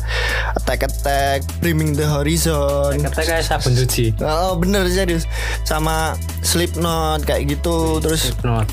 [0.58, 2.98] Attack Attack, Briming the Horizon.
[2.98, 5.22] kata kayak sabun cuci Oh bener serius
[5.62, 8.66] Sama Slipknot kayak gitu Terus Not.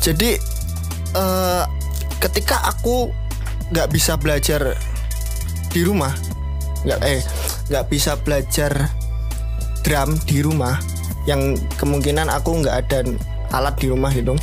[0.00, 0.40] jadi
[1.12, 1.64] eh
[2.20, 3.08] Ketika aku
[3.72, 4.76] nggak bisa belajar
[5.70, 6.10] di rumah
[6.82, 7.22] nggak eh
[7.70, 8.90] nggak bisa belajar
[9.86, 10.80] drum di rumah
[11.28, 12.98] yang kemungkinan aku nggak ada
[13.54, 14.34] alat di rumah gitu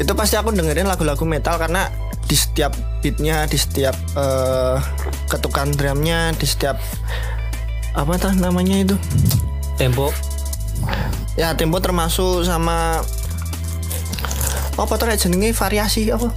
[0.00, 1.92] itu pasti aku dengerin lagu-lagu metal karena
[2.24, 2.72] di setiap
[3.04, 4.76] beatnya di setiap eh,
[5.28, 6.80] ketukan drumnya di setiap
[7.92, 8.96] apa tah namanya itu?
[9.76, 10.08] Tempo.
[11.36, 13.04] Ya tempo termasuk sama
[14.76, 16.32] apa tuh jenenge variasi apa?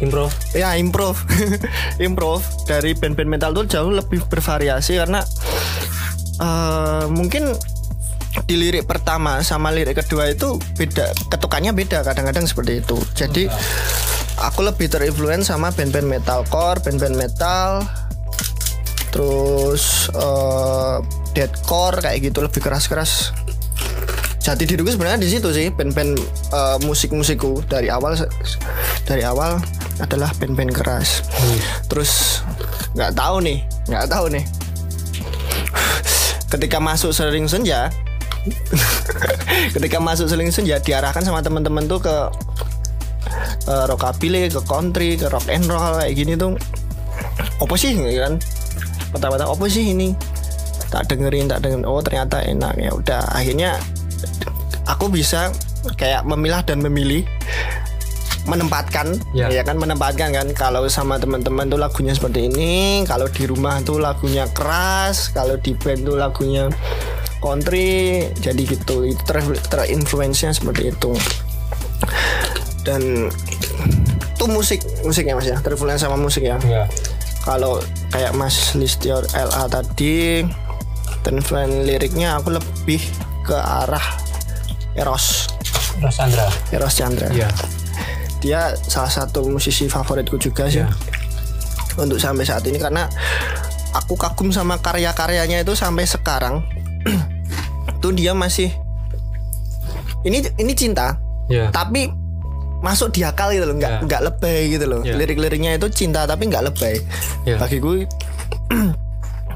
[0.00, 1.16] Improv ya improv
[2.06, 5.20] improv dari band-band metal tuh jauh lebih bervariasi karena
[6.40, 7.52] eh, mungkin
[8.46, 12.96] di lirik pertama sama lirik kedua itu beda ketukannya beda kadang-kadang seperti itu.
[13.12, 13.50] Jadi
[14.40, 17.84] aku lebih terinfluence sama band-band metalcore, band-band metal,
[19.10, 20.96] terus eh,
[21.34, 23.34] deathcore kayak gitu lebih keras-keras.
[24.40, 26.16] Jati diriku sebenarnya di situ sih band-band
[26.52, 28.16] eh, musik-musikku dari awal
[29.04, 29.60] dari awal
[30.00, 31.20] adalah band-band keras.
[31.92, 32.40] Terus
[32.96, 34.44] nggak tahu nih, nggak tahu nih.
[36.50, 37.92] Ketika masuk sering senja,
[39.76, 42.16] ketika masuk seling senja diarahkan sama teman-teman tuh ke
[43.68, 46.56] uh, rockabilly, ke country, ke rock and roll kayak gini tuh.
[47.60, 48.40] Apa sih kan?
[49.12, 50.16] Pertama-tama apa sih ini?
[50.88, 51.84] Tak dengerin tak dengerin.
[51.84, 52.74] Oh ternyata enak.
[52.80, 53.76] Ya udah akhirnya
[54.86, 55.52] aku bisa
[55.96, 57.24] kayak memilah dan memilih
[58.48, 59.52] menempatkan Ya.
[59.52, 60.46] ya kan menempatkan kan.
[60.56, 65.76] Kalau sama teman-teman tuh lagunya seperti ini kalau di rumah tuh lagunya keras kalau di
[65.76, 66.66] band tuh lagunya
[67.44, 69.04] country jadi gitu.
[69.04, 71.12] Itu ter terinfluence-nya seperti itu.
[72.80, 73.28] Dan
[74.40, 75.60] itu musik musiknya mas ya.
[75.60, 76.56] Terinfluence sama musik ya.
[76.64, 76.88] Ya.
[77.40, 77.80] Kalau
[78.12, 80.44] kayak Mas Listio LA tadi
[81.24, 83.00] terinfluence liriknya aku lebih
[83.48, 84.04] ke arah
[85.00, 85.48] Eros
[85.96, 87.48] Terus Andra Eros Chandra ya
[88.40, 90.88] dia salah satu musisi favoritku juga sih ya
[91.96, 93.04] untuk sampai saat ini karena
[93.92, 96.64] aku kagum sama karya-karyanya itu sampai sekarang
[98.00, 98.72] tuh dia masih
[100.22, 102.08] ini ini cinta ya tapi
[102.80, 104.00] masuk di akal gitu loh nggak Ya.
[104.00, 105.12] nggak lebay gitu loh Ya.
[105.12, 106.96] lirik-liriknya itu cinta tapi nggak lebay
[107.44, 107.60] Ya.
[107.60, 108.08] bagiku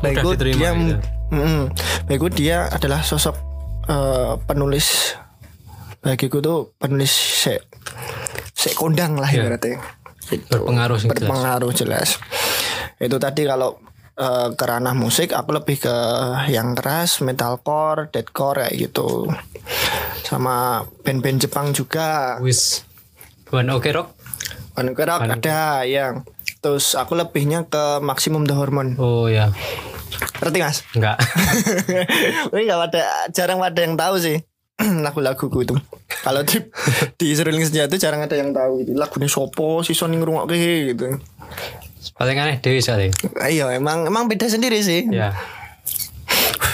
[0.03, 0.95] bagiku diterima dia gitu.
[1.33, 1.61] Mm-mm.
[2.05, 3.33] bagiku dia adalah sosok
[3.87, 5.17] eh, penulis
[6.05, 7.65] bagiku tuh penulis se
[8.53, 9.49] se kondang lah Ya.
[9.49, 9.81] ibaratnya.
[10.25, 10.45] Gitu.
[10.47, 11.21] Berpengaruh sih jelas.
[11.21, 12.09] berpengaruh jelas.
[12.97, 13.81] Itu tadi kalau
[14.15, 15.97] eh, ke ranah musik aku lebih ke
[16.49, 19.29] yang keras metalcore deathcore kayak gitu.
[20.23, 22.37] Sama band-band Jepang juga.
[22.41, 22.85] Wis.
[23.49, 24.09] One Ok Rock
[24.75, 26.25] One Ok Rock ada yang.
[26.59, 28.97] Terus aku lebihnya ke Maximum the Hormone.
[28.97, 29.53] Oh ya.
[30.41, 30.81] Ngerti mas?
[30.97, 31.21] Enggak.
[32.57, 34.41] Ini nggak ada jarang ada yang tahu sih
[35.07, 35.75] lagu-laguku itu.
[36.25, 36.59] Kalau di
[37.21, 41.21] di Seruling Senja itu jarang ada yang tahu gitu lagunya sopo si Sony ngerungok gitu.
[42.15, 43.11] Paling aneh Dewi sekali
[43.43, 45.07] Iya emang emang beda sendiri sih.
[45.11, 45.35] Ya.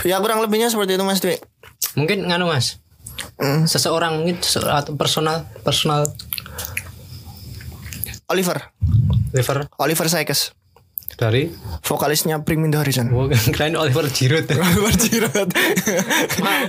[0.04, 1.36] Ya kurang lebihnya seperti itu mas Dwi.
[1.96, 2.80] Mungkin nganu mas?
[3.36, 3.68] Hmm.
[3.68, 6.08] seseorang mungkin seseorang atau personal personal.
[8.30, 8.72] Oliver.
[9.30, 10.54] Liver Oliver Sykes
[11.16, 11.50] dari?
[11.82, 13.10] Vokalisnya Bring Me The Horizon.
[13.10, 14.46] Oh, keren Oliver Giroud.
[14.54, 15.50] Oliver Giroud.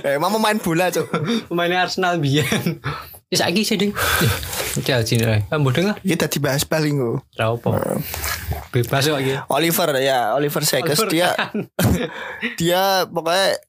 [0.02, 1.06] Eh mama main bola cuk.
[1.46, 2.82] Pemainnya Arsenal biyen.
[3.30, 3.92] Wis saiki sih ding.
[4.84, 5.96] Chelsea nih kan bodoh lah.
[6.00, 8.00] Kita dibahas paling kok Ra apa.
[8.72, 9.36] Bebas kok iki.
[9.52, 11.68] Oliver ya Oliver Oliver dia Kahn.
[12.56, 13.60] dia pokoknya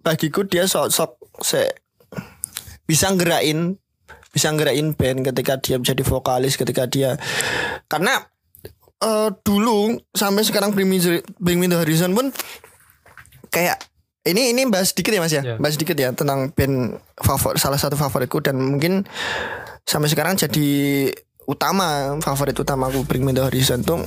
[0.00, 1.68] bagiku dia sosok se
[2.88, 3.76] bisa ngerain
[4.32, 7.16] bisa ngerain band ketika dia menjadi vokalis ketika dia
[7.88, 8.28] karena
[8.98, 12.34] eh, dulu sampai sekarang Bring Me, The- Bring Me The Horizon pun
[13.48, 13.80] kayak
[14.24, 15.40] ini ini bahas sedikit ya mas ya?
[15.40, 15.56] Ya.
[15.56, 19.08] bahas sedikit ya tentang band favorit salah satu favoritku dan mungkin
[19.82, 20.68] sampai sekarang jadi
[21.48, 24.04] utama favorit utamaku Bring Me The Horizon tuh.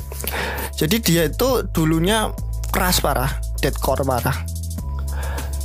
[0.77, 2.29] Jadi dia itu dulunya
[2.69, 4.37] keras parah deadcore parah.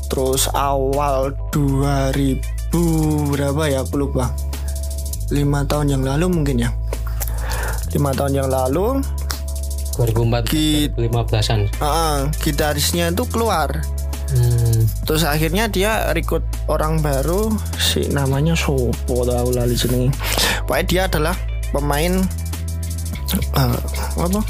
[0.09, 2.73] Terus awal 2000
[3.29, 4.33] berapa ya aku lupa.
[5.29, 6.71] Lima tahun yang lalu mungkin ya
[7.97, 9.01] lima tahun yang lalu
[9.97, 13.81] 2004 Ki- 15an ah, gitarisnya itu keluar.
[14.27, 14.91] Hmm.
[15.07, 17.47] terus akhirnya dia rekrut orang baru
[17.79, 20.11] si namanya Sopo tahu lali jenenge
[20.67, 21.35] pokoknya dia adalah
[21.71, 22.27] pemain
[23.55, 23.79] eh,
[24.19, 24.41] apa?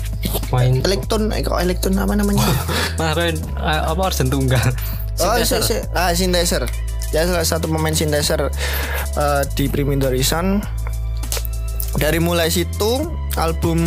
[0.48, 2.40] Main elektron eh, kok elektron apa namanya?
[2.96, 4.72] Keren eh, apa organ tunggal?
[5.16, 6.64] Oh, si, si, ah, synthesizer.
[7.08, 8.48] Dia salah satu pemain synthesizer
[9.16, 10.60] eh, di Primindo Horizon.
[11.96, 13.08] Dari mulai situ
[13.40, 13.80] album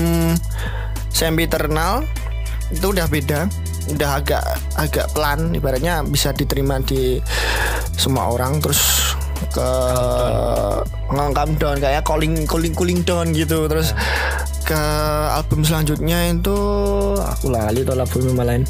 [1.09, 2.05] Sempiternal
[2.69, 3.49] itu udah beda,
[3.91, 4.43] udah agak
[4.77, 7.17] agak pelan, ibaratnya bisa diterima di
[7.97, 8.61] semua orang.
[8.61, 9.13] Terus
[9.49, 9.69] ke
[11.09, 13.65] ngangkam down kayak calling calling cooling down gitu.
[13.67, 13.97] Terus
[14.69, 14.81] ke
[15.33, 16.57] album selanjutnya itu
[17.17, 18.63] aku lali tuh album yang lain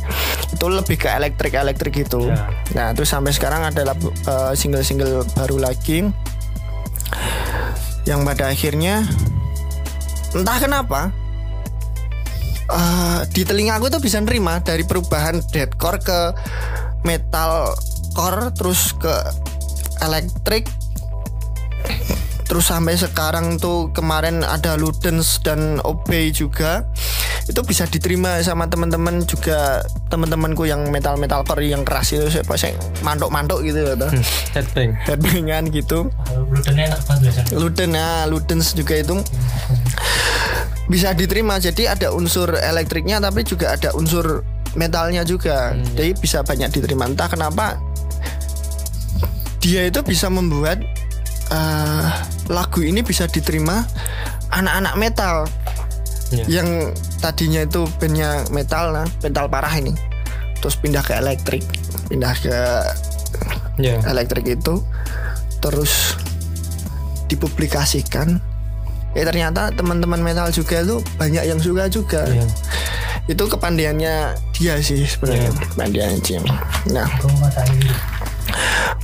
[0.47, 2.31] itu lebih ke elektrik elektrik gitu.
[2.31, 2.47] Ya.
[2.71, 6.07] nah terus sampai sekarang ada eh, single-single baru lagi
[8.07, 9.03] yang pada akhirnya
[10.35, 11.09] entah kenapa
[12.69, 16.19] eh, di telinga aku tuh bisa nerima dari perubahan deathcore ke
[17.03, 19.15] metalcore terus ke
[20.03, 20.67] elektrik.
[22.49, 26.81] Terus sampai sekarang tuh kemarin ada Ludens dan Obey juga
[27.49, 29.81] itu bisa diterima sama teman-teman juga
[30.13, 34.11] teman-temanku yang metal metal core yang keras itu siapa sih mantok-mantok gitu loh tuh.
[34.55, 34.93] headbang.
[35.09, 36.13] Headbangan gitu.
[36.29, 37.51] Ludennya enak banget biasanya.
[37.57, 39.17] Luden nah Ludens juga itu.
[40.93, 44.45] Bisa diterima jadi ada unsur elektriknya tapi juga ada unsur
[44.77, 45.73] metalnya juga.
[45.97, 47.09] Jadi bisa banyak diterima.
[47.09, 47.81] Entah kenapa
[49.57, 50.85] dia itu bisa membuat
[51.49, 52.07] eh,
[52.45, 53.89] lagu ini bisa diterima
[54.53, 55.35] anak-anak metal
[56.29, 56.61] Iya.
[56.61, 59.97] yang tadinya itu bandnya metal nah metal parah ini.
[60.61, 61.65] Terus pindah ke elektrik.
[62.09, 62.57] Pindah ke
[63.81, 64.85] ya elektrik itu.
[65.57, 66.15] Terus
[67.29, 68.37] dipublikasikan.
[69.17, 72.29] Ya ternyata teman-teman metal juga tuh banyak yang suka juga.
[72.29, 72.45] Iya.
[73.29, 75.53] itu kepandaiannya dia sih sebenarnya.
[75.53, 75.65] Iya.
[75.73, 76.41] kepandaian Jim
[76.89, 77.05] nah.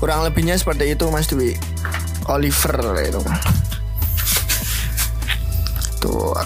[0.01, 1.53] Kurang lebihnya seperti itu Mas Dwi.
[2.25, 3.21] Oliver itu
[6.05, 6.37] tuh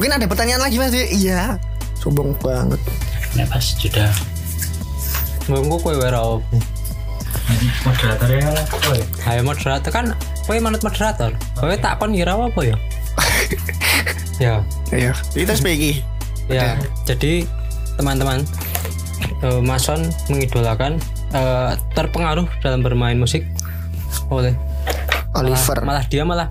[0.00, 0.96] mungkin ada pertanyaan lagi Mas?
[0.96, 1.60] Iya.
[2.00, 2.80] Sombong banget.
[3.36, 4.10] Nek pas sudah.
[5.48, 6.56] Ngomong kowe wae ra opo.
[7.84, 9.06] moderatornya kan apa ya?
[9.28, 10.06] Ayo moderator kan
[10.48, 11.36] kowe manut moderator.
[11.60, 12.76] Kowe tak kon kira apa ya?
[14.44, 14.54] ya.
[14.90, 16.02] ayo kita speaking
[16.44, 16.76] Ya,
[17.08, 17.48] jadi
[17.96, 18.44] teman-teman
[19.40, 21.00] eh, Mason mengidolakan
[21.32, 23.44] eh, terpengaruh dalam bermain musik.
[24.28, 24.52] Oleh
[25.36, 25.80] Oliver.
[25.84, 26.48] Malah, malah dia malah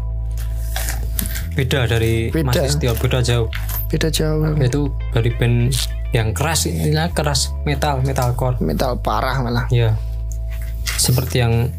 [1.53, 2.61] beda dari Mas Beda.
[2.65, 3.47] Istio beda jauh.
[3.89, 4.41] Beda jauh.
[4.57, 5.73] Yaitu dari band
[6.13, 8.57] yang keras inilah keras metal metalcore.
[8.61, 9.65] Metal parah malah.
[9.69, 9.97] Ya
[10.97, 11.69] seperti yang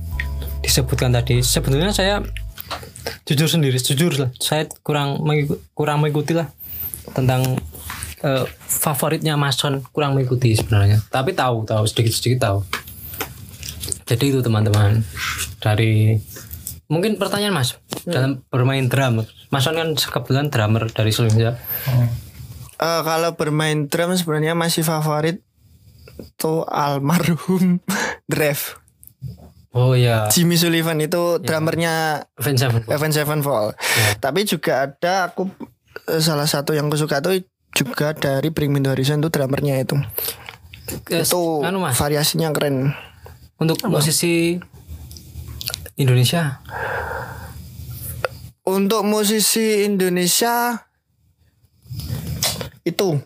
[0.61, 1.41] disebutkan tadi.
[1.41, 2.21] Sebetulnya saya
[3.29, 4.31] jujur sendiri jujur lah.
[4.41, 6.49] Saya kurang mengiku- kurang mengikuti lah
[7.13, 7.61] tentang
[8.25, 11.05] eh, favoritnya Mason kurang mengikuti sebenarnya.
[11.13, 12.59] Tapi tahu tahu sedikit sedikit tahu.
[14.05, 15.01] Jadi itu teman-teman
[15.61, 16.21] dari
[16.89, 19.25] mungkin pertanyaan mas dalam bermain drum
[19.55, 21.47] Mason kan kebetulan drummer dari Sulawesi
[22.75, 25.39] Eh, kalau bermain drum sebenarnya masih favorit
[26.35, 27.79] tuh almarhum
[28.31, 28.83] Drev
[29.71, 32.91] oh ya Jimmy Sullivan itu drummernya Avenged Sevenfold.
[32.91, 33.73] Avenged Sevenfold.
[34.19, 35.51] Tapi juga ada aku
[36.07, 37.43] eh, salah satu yang aku suka tuh
[37.75, 39.99] juga dari Bring Me The Horizon tuh drummernya itu.
[41.11, 42.95] Eh, Itu anu mas variasinya keren.
[43.55, 44.59] untuk musisi
[45.95, 46.59] Indonesia
[48.65, 50.81] Untuk musisi Indonesia
[52.81, 53.21] itu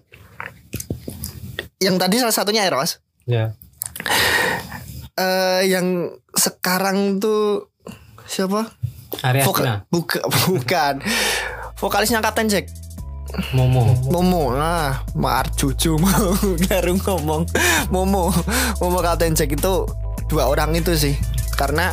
[1.79, 2.99] yang tadi salah satunya Eros.
[3.23, 3.55] ya
[5.15, 7.71] eh yang sekarang tuh
[8.25, 8.71] siapa?
[9.21, 11.03] Arya Voka- buka, bukan.
[11.75, 12.67] Vokalisnya Kapten Jack.
[13.53, 16.33] Momo Momo nah Mar cucu mau
[16.65, 17.45] baru ngomong
[17.93, 18.33] Momo
[18.81, 19.85] Momo Kapten Jack itu
[20.27, 21.13] dua orang itu sih
[21.55, 21.93] karena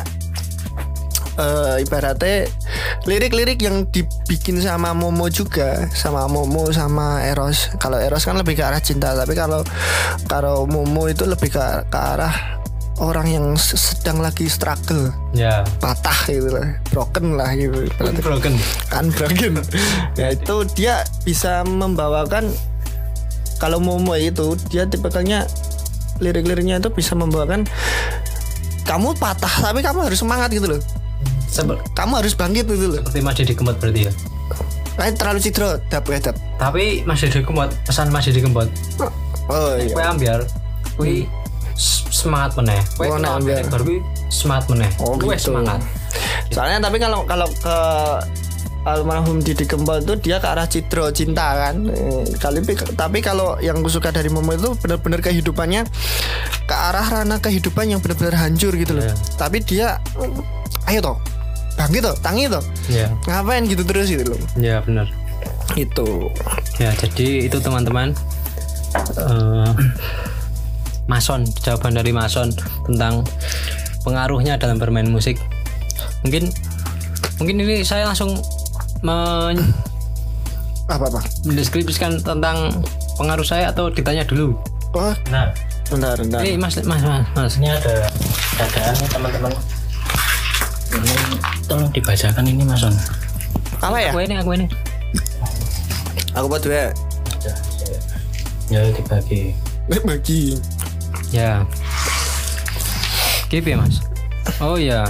[1.36, 2.48] eh, ibaratnya
[3.04, 7.70] lirik-lirik yang dibikin sama Momo juga sama Momo sama Eros.
[7.78, 9.62] Kalau Eros kan lebih ke arah cinta tapi kalau
[10.26, 12.56] kalau Momo itu lebih ke, ke arah
[12.96, 15.12] orang yang se- sedang lagi struggle.
[15.36, 15.62] Ya.
[15.78, 17.86] Patah gitu lah broken lah gitu.
[18.24, 18.56] Broken
[18.96, 19.54] unbroken.
[20.20, 22.48] Ya itu dia bisa membawakan
[23.60, 25.44] kalau Momo itu dia tipikalnya
[26.20, 27.68] lirik-liriknya itu bisa membawakan
[28.88, 30.80] kamu patah tapi kamu harus semangat gitu loh
[31.46, 33.00] Sebe- kamu harus bangkit gitu loh.
[33.00, 34.12] Seperti Mas Didi Kempot berarti ya?
[34.96, 38.68] Nah, terlalu cidro dap ya dap tapi Mas Didi Kempot pesan Mas Didi Kempot.
[39.46, 39.88] Oh iya.
[39.88, 40.40] kue ambiar
[40.94, 41.28] kue
[41.72, 42.80] s- semangat meneh.
[42.94, 43.62] Kue Oh, ambiar.
[43.66, 44.90] baru semangat meneh.
[44.98, 45.50] Oh, kue gitu.
[45.50, 45.78] semangat.
[46.48, 47.76] Soalnya tapi kalau kalau ke
[48.84, 51.76] almarhum Didi Kempot itu dia ke arah cidro cinta kan.
[51.86, 52.62] Eh, kali
[52.94, 55.82] tapi kalau yang gue suka dari Momo itu benar-benar kehidupannya
[56.62, 59.02] ke arah ranah kehidupan yang benar-benar hancur gitu loh.
[59.02, 59.14] Iya.
[59.36, 59.98] tapi dia
[60.86, 61.18] ayo toh
[61.76, 64.40] bangkit toh tangi toh ya ngapain gitu terus gitu loh.
[64.56, 65.06] Ya benar.
[65.76, 66.32] Itu
[66.76, 68.16] ya jadi itu teman-teman
[68.96, 69.70] Eh,
[71.04, 72.48] Mason jawaban dari Mason
[72.88, 73.22] tentang
[74.02, 75.36] pengaruhnya dalam bermain musik.
[76.24, 76.48] Mungkin
[77.36, 78.40] mungkin ini saya langsung
[79.04, 79.74] men-
[80.86, 81.20] apa apa?
[81.44, 82.72] mendeskripsikan tentang
[83.18, 84.56] pengaruh saya atau ditanya dulu?
[84.96, 85.12] Oh.
[85.28, 85.52] Nah,
[85.86, 86.40] bentar bentar.
[86.40, 87.52] Eh mas mas mas, mas.
[87.60, 88.08] ini ada
[88.56, 89.52] dadaan nih teman-teman.
[90.96, 91.12] Ini
[91.66, 92.94] tolong dibacakan ini Mas On.
[93.82, 94.10] apa ya?
[94.14, 94.66] Aku ini aku ini.
[96.32, 96.90] Aku buat dua
[98.66, 99.54] Ya dibagi.
[99.86, 100.58] Eh, bagi.
[101.30, 101.62] Ya.
[103.46, 104.02] Kip ya mas?
[104.58, 105.06] Oh ya.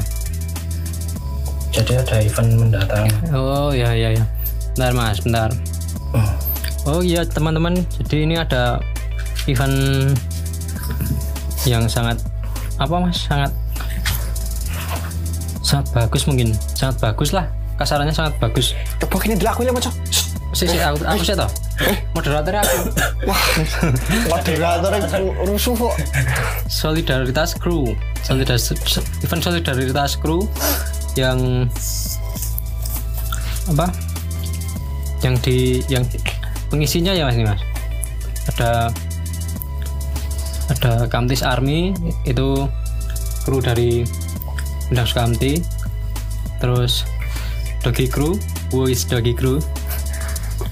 [1.73, 3.09] Jadi ada event mendatang.
[3.33, 4.25] oh ya ya ya.
[4.77, 5.49] Bentar mas bentar.
[6.85, 7.81] Oh iya teman-teman.
[7.97, 8.77] Jadi ini ada
[9.49, 10.13] event
[11.65, 12.21] yang sangat
[12.77, 13.17] apa mas?
[13.25, 13.51] Sangat
[15.67, 19.91] sangat bagus mungkin sangat bagus lah kasarannya sangat bagus tepuk ini dulu aku yang macam
[20.55, 21.51] sih sih aku aku sih toh
[22.17, 22.79] Moderatornya aku.
[24.33, 25.01] Moderatornya
[25.49, 25.95] rusuh kok.
[26.73, 27.93] Solidaritas Crew.
[28.25, 28.73] Solidaritas
[29.21, 30.49] event Solidaritas Crew
[31.21, 31.69] yang
[33.69, 33.93] apa?
[35.21, 35.59] Yang di
[35.93, 36.05] yang
[36.73, 37.61] pengisinya ya Mas ini Mas.
[38.57, 38.71] Ada
[40.67, 41.93] ada Kamtis Army
[42.25, 42.65] itu
[43.45, 44.03] kru dari
[44.91, 45.63] Undang Sukamti.
[46.63, 47.05] Terus
[47.85, 48.41] Dogi Crew,
[48.73, 49.63] who is Dogi Crew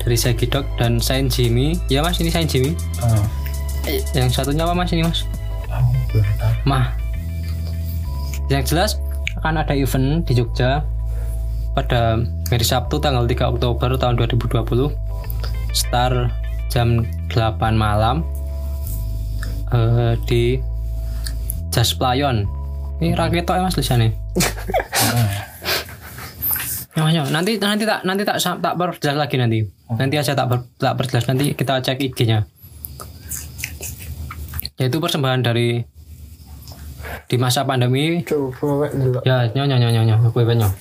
[0.05, 1.81] dari Segi Dog dan Saint Jimmy.
[1.89, 2.77] Ya Mas ini Saint Jimmy.
[3.01, 3.25] Oh.
[4.13, 5.25] Yang satunya apa Mas ini Mas?
[6.69, 6.93] Mah.
[8.53, 8.91] Yang jelas
[9.41, 10.85] akan ada event di Jogja
[11.73, 14.95] pada hari Sabtu tanggal 3 Oktober tahun 2020
[15.75, 16.31] start
[16.71, 17.03] jam
[17.35, 18.23] 8 malam
[19.75, 20.61] eh, di
[21.75, 22.47] Jas Playon.
[23.01, 24.11] Ini raketo ya Mas tulisannya.
[26.95, 27.27] Nyoh, nyoh.
[27.27, 29.67] nanti nanti tak nanti tak tak perjelas lagi nanti.
[29.91, 32.47] Nanti aja tak ber- tak perjelas nanti kita cek IG-nya.
[34.79, 35.83] Yaitu persembahan dari
[37.25, 39.19] di masa pandemi Coba wek dulu.
[39.25, 40.73] ya nyoh nyoh nyoh kowe nyoh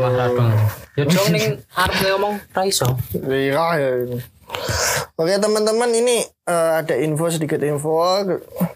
[0.00, 0.52] marah dong
[0.96, 3.88] ya dong ning arep ngomong ra iso Iya ya.
[5.16, 8.22] Oke teman-teman ini eh, ada info sedikit info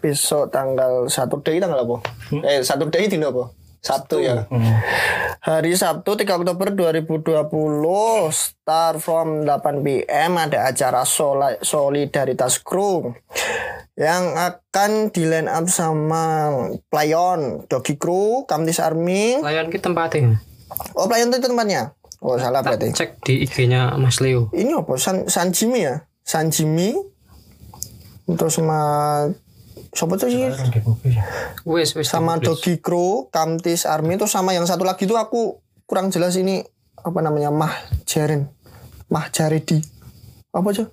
[0.03, 1.97] besok tanggal satu day tanggal apa?
[2.43, 3.55] Eh satu day dino apa?
[3.81, 4.45] Sabtu ya.
[5.41, 7.49] Hari Sabtu 3 Oktober 2020
[8.29, 11.01] start from 8 PM ada acara
[11.65, 13.09] Solidaritas Crew
[13.97, 16.53] yang akan di line up sama
[16.93, 19.41] Playon, Dogi Crew, Kamtis Army.
[19.41, 20.37] layan ki tempatnya
[20.93, 21.97] Oh Playon itu tempatnya.
[22.21, 22.93] Oh salah berarti.
[22.93, 26.93] cek di IG-nya Mas Leo ini apa San San Jimmy ya San Jimmy
[28.37, 28.79] terus sama
[29.91, 30.47] siapa tuh sih?
[31.67, 34.15] Wes wes sama Dogi Crew Kamtis Army.
[34.19, 36.63] Terus sama yang satu lagi tuh aku kurang jelas ini
[37.01, 37.73] apa namanya Mah
[38.05, 38.47] Jaren
[39.09, 39.81] Mah Jaredi
[40.51, 40.85] apa aja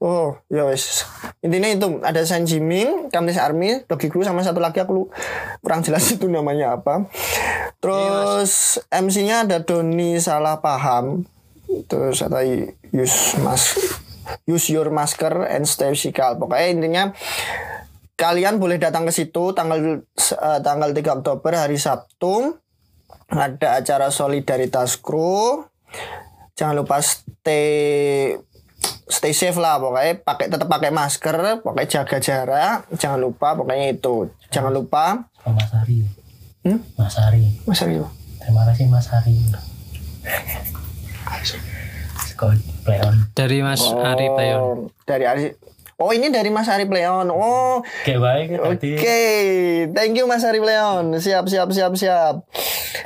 [0.00, 1.04] Oh, ya wes.
[1.44, 5.12] Intinya itu ada San Jimmy, Kamtis Army, Dogi Crew sama satu lagi aku
[5.60, 7.12] kurang jelas itu namanya apa.
[7.76, 11.28] Terus MC-nya ada Doni salah paham.
[11.92, 12.40] Terus ada
[12.92, 13.76] use mas
[14.46, 16.38] use your masker and stay physical.
[16.38, 17.04] Pokoknya intinya
[18.16, 22.58] kalian boleh datang ke situ tanggal eh, tanggal 3 Oktober hari Sabtu.
[23.32, 25.64] Ada acara solidaritas kru.
[26.52, 28.36] Jangan lupa stay
[29.12, 34.32] stay safe lah pokoknya pakai tetap pakai masker pokoknya jaga jarak jangan lupa pokoknya itu
[34.48, 36.06] jangan lupa Mas Ari.
[36.62, 36.78] Hmm?
[36.96, 37.44] Mas Ari.
[37.66, 38.06] mas Aryo
[38.42, 39.38] Terima kasih Mas Ari.
[42.26, 43.14] Sekolah Pleon.
[43.32, 43.98] dari Mas oh,
[45.02, 45.44] dari Ari
[45.96, 48.90] oh ini dari Mas Ari Pleon oh Kayak baik Oke, tadi.
[49.90, 51.14] thank you Mas Ari Pleon.
[51.14, 52.34] Siap, siap, siap, siap.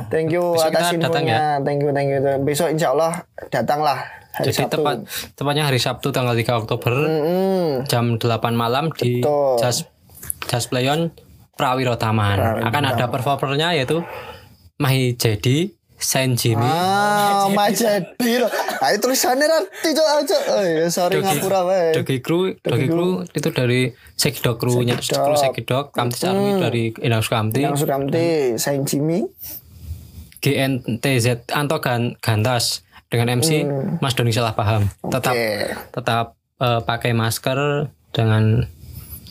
[0.09, 1.61] Thank you Besok atas infonya.
[1.61, 2.20] Thank you, thank you.
[2.41, 4.01] Besok insya Allah datanglah
[4.33, 4.74] hari jadi Sabtu.
[4.77, 4.97] tepat
[5.33, 7.85] tepatnya hari Sabtu tanggal 3 Oktober Mm-mm.
[7.85, 9.57] jam 8 malam di Betul.
[9.57, 9.89] Jas
[10.45, 11.09] Jas Playon
[11.53, 14.05] Prawiro Taman Prawiro akan ada performernya yaitu
[14.77, 18.45] Mahi Jadi Saint Jimmy Ah, Majedi.
[18.79, 20.39] Ah, itu tulisannya nanti cok aja.
[20.53, 21.97] Oh, ya, sorry Dogi, ngapura wae.
[21.97, 23.81] Dogi Crew, Dogi Crew itu dari
[24.13, 25.25] Sekidok Crew-nya, Sekidok.
[25.25, 29.25] Crew Sekidok, Kamtis Army dari Inang Sukamti, Yang Sukamti, Saint Jimmy.
[30.41, 33.67] GNTZ Anto Gan, Gantas dengan MC
[33.99, 34.87] Mas Doni salah paham.
[35.03, 35.35] Tetap
[35.91, 36.27] tetap
[36.61, 38.69] eh, pakai masker dengan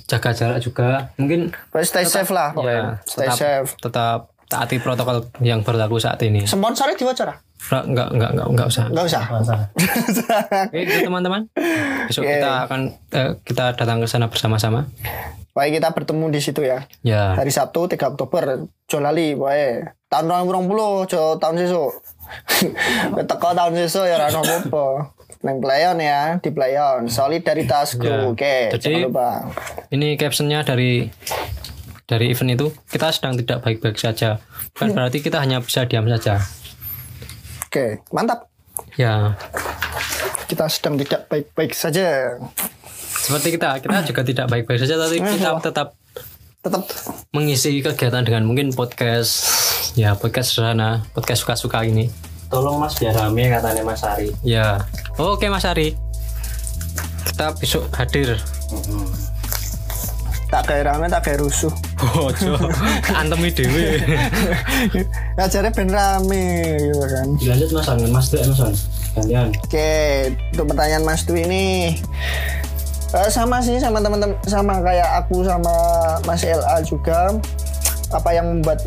[0.06, 1.14] jaga jarak juga.
[1.18, 2.84] Mungkin stay safe lah ya pokoknya.
[3.06, 3.70] Stay tetap safe.
[3.80, 6.44] tetap taati protokol yang berlaku saat ini.
[6.44, 7.34] Sponsornya diwawancara?
[7.66, 8.86] Ra- Enggak enggak enggak enggak usah.
[8.88, 9.24] Enggak usah.
[9.26, 9.66] Masalah.
[10.70, 11.42] Oke, itu teman-teman.
[12.06, 12.32] Besok Oke.
[12.32, 12.80] kita akan
[13.10, 14.86] eh, kita datang ke sana bersama-sama.
[15.52, 16.84] Baik kita bertemu di situ ya.
[17.02, 17.34] Ya.
[17.34, 18.68] Hari Sabtu 3 Oktober.
[18.86, 19.82] Jo lali wae.
[20.06, 21.92] Tahun 2020, jo tahun sesuk.
[23.30, 25.16] Teko tahun sesuk ya ora apa-apa.
[25.42, 27.06] Neng playon ya, di playon.
[27.08, 27.98] Solidaritas Ya.
[27.98, 28.34] kru.
[28.34, 29.30] Oke, Jadi- jangan lupa.
[29.90, 31.06] Ini captionnya dari
[32.06, 34.38] dari event itu kita sedang tidak baik-baik saja.
[34.72, 36.38] Bukan berarti kita hanya bisa diam saja.
[37.66, 38.48] Oke, mantap.
[38.96, 39.34] Ya,
[40.46, 42.38] Kita sedang tidak baik-baik saja.
[43.16, 45.98] seperti kita, kita juga tidak baik-baik saja, tapi kita tetap
[46.62, 46.82] Tetap
[47.30, 49.46] mengisi kegiatan dengan mungkin podcast,
[49.94, 52.10] ya podcast sederhana, podcast suka-suka ini.
[52.50, 54.30] Tolong Mas biar rame katanya Mas Ari.
[54.42, 54.82] Ya,
[55.18, 55.94] oke Mas Ari,
[57.26, 58.38] kita besok hadir.
[60.56, 61.74] Tak kayak rame, tak kayak rusuh.
[62.16, 62.56] Ojo,
[63.20, 64.00] antemi dewe.
[65.36, 66.48] Ngajarnya ben rame
[66.80, 67.28] gitu kan.
[67.36, 68.74] Dilanjut Mas An, Mas tuh Mas An.
[69.20, 69.48] Gantian.
[69.52, 69.92] Oke,
[70.56, 71.64] untuk pertanyaan Mas Dwi ini
[73.12, 75.76] eh, sama sih sama teman-teman sama kayak aku sama
[76.24, 77.36] Mas LA juga
[78.16, 78.80] apa yang membuat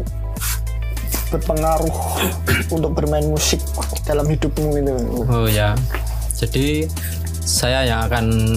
[1.28, 1.96] berpengaruh
[2.76, 3.60] untuk bermain musik
[4.08, 4.96] dalam hidupmu itu.
[5.28, 5.76] Oh ya,
[6.32, 6.88] jadi
[7.44, 8.56] saya yang akan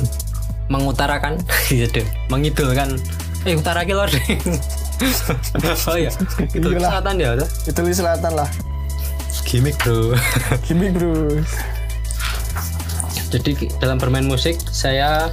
[0.72, 1.36] mengutarakan
[1.68, 2.02] gitu
[2.32, 2.96] mengidulkan
[3.44, 4.08] eh utara ki lor
[5.92, 6.12] oh iya
[6.56, 7.02] itu Iyalah.
[7.02, 7.30] selatan ya
[7.68, 8.50] Itu di selatan lah.
[9.44, 10.16] gimmick bro
[10.70, 11.42] Gimik bro.
[13.34, 13.52] jadi
[13.84, 15.28] dalam bermain musik saya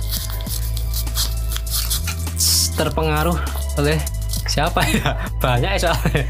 [2.74, 3.36] terpengaruh
[3.78, 3.98] oleh
[4.48, 6.22] siapa ya banyak ya soalnya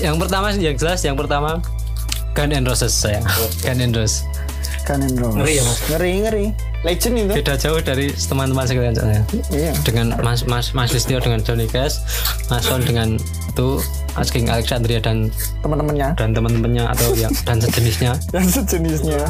[0.00, 1.60] yang pertama sih yang jelas yang pertama
[2.36, 3.18] Gun and Roses saya
[3.66, 4.22] Gun and Roses
[4.90, 5.30] Kanen bro.
[5.36, 5.78] Ngeri ya, Mas?
[5.86, 6.46] Ngeri ngeri.
[6.80, 7.32] Legend itu.
[7.36, 9.72] beda jauh dari teman-teman sekalian soalnya Iya.
[9.82, 12.00] dengan Mas Mas Mas Listio dengan Johnny Cash,
[12.48, 13.68] Mas Son dengan itu
[14.12, 15.28] Asking Alexandria dan
[15.60, 16.16] Teman-temannya.
[16.16, 18.16] dan teman-temannya atau yang dan sejenisnya.
[18.32, 19.28] Dan sejenisnya.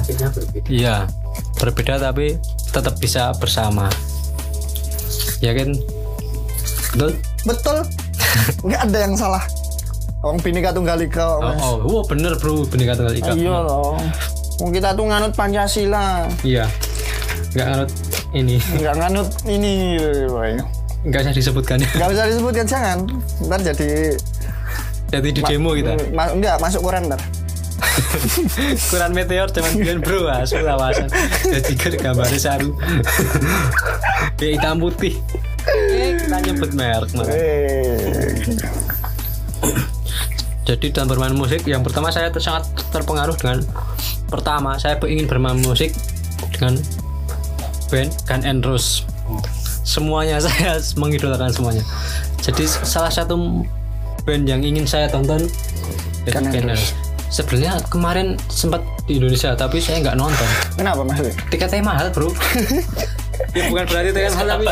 [0.65, 0.97] Iya,
[1.57, 2.39] berbeda tapi
[2.69, 3.91] tetap bisa bersama.
[5.41, 5.75] Ya kan?
[6.93, 7.11] Betul?
[7.45, 7.77] Betul.
[8.67, 9.43] Nggak ada yang salah.
[10.21, 11.27] Wong Bhinneka Tunggal Ika.
[11.35, 13.33] Oh, oh, wow, bener bro, bener kata Ika.
[13.33, 13.97] Iya loh.
[14.61, 16.29] Wong kita tuh nganut Pancasila.
[16.41, 16.69] Iya.
[17.51, 17.91] Nggak nganut
[18.31, 19.73] ini, Nggak nganut ini.
[20.31, 20.55] woy.
[21.01, 21.89] nggak usah disebutkan ya.
[21.97, 22.99] Nggak usah disebutkan jangan.
[23.49, 23.89] Ntar jadi
[25.11, 25.97] Jadi di demo kita.
[26.15, 27.19] Ma enggak masuk koran ntar.
[28.87, 31.09] Ukuran meteor zaman biyen bro, asu lawasan.
[31.43, 32.77] Jadi kan gambarnya saru.
[34.39, 35.17] Kayak hitam putih.
[35.67, 37.33] Eh, kita nyebut merek malah.
[37.35, 38.45] Eh.
[40.69, 43.65] Jadi dalam bermain musik yang pertama saya sangat terpengaruh dengan
[44.31, 45.91] pertama saya ingin bermain musik
[46.55, 46.79] dengan
[47.91, 49.05] band Gun and Roses.
[49.83, 51.85] Semuanya saya mengidolakan semuanya.
[52.41, 53.67] Jadi salah satu
[54.25, 55.45] band yang ingin saya tonton
[56.25, 56.95] itu Gun and Roses.
[57.31, 60.49] Sebenarnya kemarin sempat di Indonesia tapi saya nggak nonton.
[60.75, 61.23] Kenapa mas?
[61.51, 62.31] Tiketnya mahal bro.
[63.57, 64.67] ya bukan berarti tiketnya mahal tapi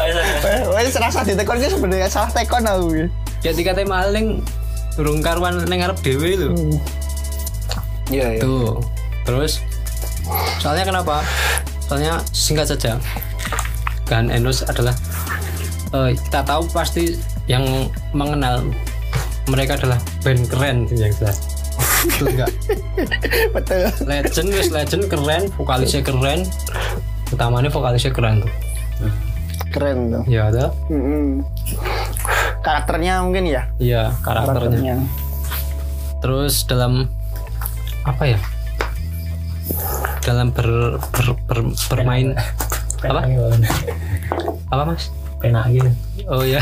[0.74, 3.06] Wes serasa ditekon ki sebenarnya salah tekon aku.
[3.46, 4.42] ya tiketnya mahal yang
[4.98, 6.50] durung karuan neng arep dhewe lho.
[8.10, 8.40] Iya iya.
[8.42, 8.82] Tuh.
[9.22, 9.62] Terus
[10.58, 11.22] soalnya kenapa?
[11.88, 13.00] Soalnya singkat saja.
[14.04, 14.94] Gun and Roses adalah
[15.92, 17.16] eh, kita tahu pasti
[17.48, 18.64] yang mengenal
[19.48, 21.40] mereka adalah band keren yang jelas.
[22.04, 22.52] Betul enggak?
[23.56, 23.80] Betul.
[24.04, 26.44] Legend wis legend keren, vokalisnya keren.
[27.32, 28.52] Utamanya vokalisnya keren tuh.
[29.72, 30.22] Keren tuh.
[30.28, 30.72] Ya ada.
[32.60, 33.62] Karakternya mungkin ya.
[33.80, 34.78] Iya, karakternya.
[34.78, 34.96] Karakternya.
[36.20, 37.08] Terus dalam
[38.04, 38.38] apa ya?
[40.20, 42.36] Dalam ber, ber- ber- bermain
[43.00, 43.20] apa?
[44.68, 45.08] Apa mas?
[45.38, 45.90] Penak gitu.
[46.26, 46.60] Oh ya,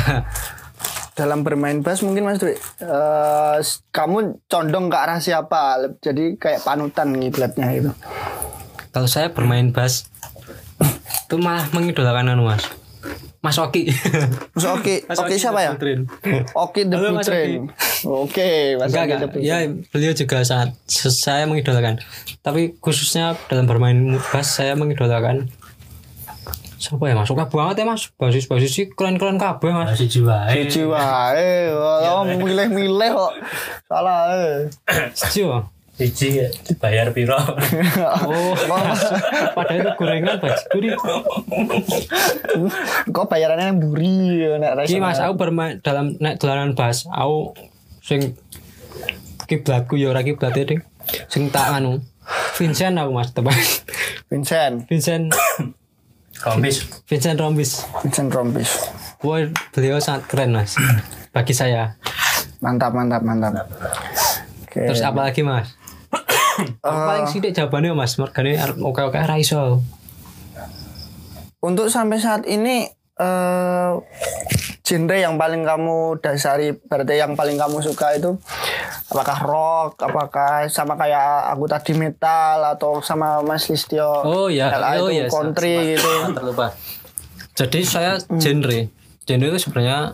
[1.16, 3.56] Dalam bermain bass mungkin Mas Dwi, eh,
[3.88, 5.80] kamu condong ke arah siapa?
[5.98, 7.90] Jadi kayak panutan ngiblatnya itu.
[8.92, 10.08] kalau saya bermain bass
[11.26, 12.64] itu malah mengidolakan anu mas,
[13.48, 13.86] Mas Oki.
[14.54, 15.70] Mas Oki, Mas Oki siapa ya?
[15.78, 16.10] Putrin.
[16.50, 17.70] Oki the Halo, Mas Train.
[18.02, 19.46] Oke, Mas Enggak, Oki enggak.
[19.46, 19.56] Ya,
[19.94, 22.02] beliau juga sangat saya mengidolakan.
[22.42, 25.46] Tapi khususnya dalam bermain bass saya mengidolakan
[26.76, 27.30] siapa ya mas?
[27.30, 28.10] Suka banget ya mas.
[28.18, 29.94] Basis basis sih keren keren kabeh mas.
[29.94, 30.50] Masih jiwa.
[30.50, 31.06] Jiwa,
[31.38, 31.70] eh,
[32.10, 33.32] oh, milih-milih kok.
[33.86, 35.66] Salah, eh.
[35.96, 36.44] Siji
[36.76, 37.40] bayar piro?
[38.28, 38.52] Oh,
[39.56, 40.92] padahal itu gorengan bajiku nih.
[43.08, 47.56] Kok bayarannya yang buri ya, nek Iki mas, aku bermain dalam naik dolanan bass, aku
[48.04, 48.36] sing
[49.48, 50.84] kiblatku ya ora kiblate ding.
[51.32, 52.04] Sing tak anu.
[52.60, 53.56] Vincent aku mas teman.
[54.28, 55.32] Vincent, Vincent
[56.36, 56.84] Komis.
[57.08, 57.88] Vincent Rombis.
[58.04, 58.70] Vincent Rompis.
[59.24, 60.76] Wah, beliau sangat keren mas.
[61.32, 61.96] Bagi saya.
[62.60, 63.64] Mantap, mantap, mantap.
[64.66, 64.92] Oke.
[64.92, 65.72] Terus apa lagi mas?
[66.80, 68.16] Aku paling sidik jawabannya mas.
[68.16, 69.80] Mergane oke-oke ra iso.
[71.60, 72.86] Untuk sampai saat ini
[73.16, 73.90] eh
[74.86, 78.36] genre yang paling kamu dasari berarti yang paling kamu suka itu
[79.08, 85.00] apakah rock, apakah sama kayak aku tadi metal atau sama Mas Listio Oh ya, LA
[85.00, 85.26] oh itu ya.
[85.26, 86.12] country gitu.
[86.30, 86.76] Terlupa.
[87.56, 88.92] Jadi saya genre.
[89.24, 90.12] Genre itu sebenarnya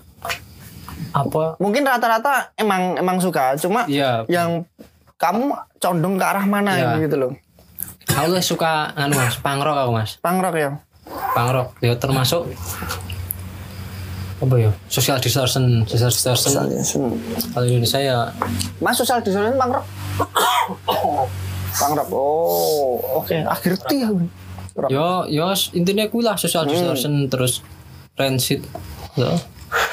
[1.12, 1.59] apa?
[1.59, 4.24] Mungkin rata-rata emang emang suka, cuma Iya.
[4.30, 4.62] yang
[5.18, 5.53] kamu
[5.83, 7.03] condong ke arah mana Iya.
[7.03, 7.33] gitu loh.
[8.07, 10.16] Aku lebih suka anu mas, pangrok aku mas.
[10.22, 10.70] Punk rock ya.
[11.35, 11.74] Pangrok.
[11.83, 12.47] Ya termasuk
[14.43, 14.70] apa ya?
[14.87, 16.66] Social distortion, social distortion.
[17.55, 18.18] Kalau Indonesia ya
[18.78, 19.87] Mas social distortion punk rock.
[22.11, 23.33] Oh, oke.
[23.35, 24.11] Akhir ya.
[24.72, 24.89] Rock.
[24.89, 27.61] yo yo intinya kuwi lah social distortion terus
[28.16, 28.64] rancid
[29.20, 29.28] ya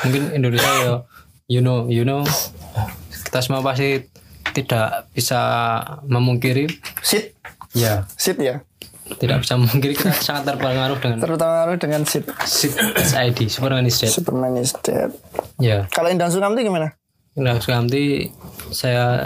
[0.07, 0.95] mungkin Indonesia ya
[1.51, 2.23] you know you know
[3.27, 4.07] kita semua pasti
[4.51, 5.39] tidak bisa
[6.05, 6.67] memungkiri
[6.99, 7.33] Sit,
[7.71, 8.61] ya sit ya.
[9.17, 12.23] tidak bisa memungkiri kita sangat terpengaruh dengan Terutama dengan sit.
[12.39, 15.09] SID SID Superman is Dead Superman is dead.
[15.57, 16.93] ya Kalau Indah Sukamti gimana?
[17.33, 18.29] nah Sukamti
[18.69, 19.25] saya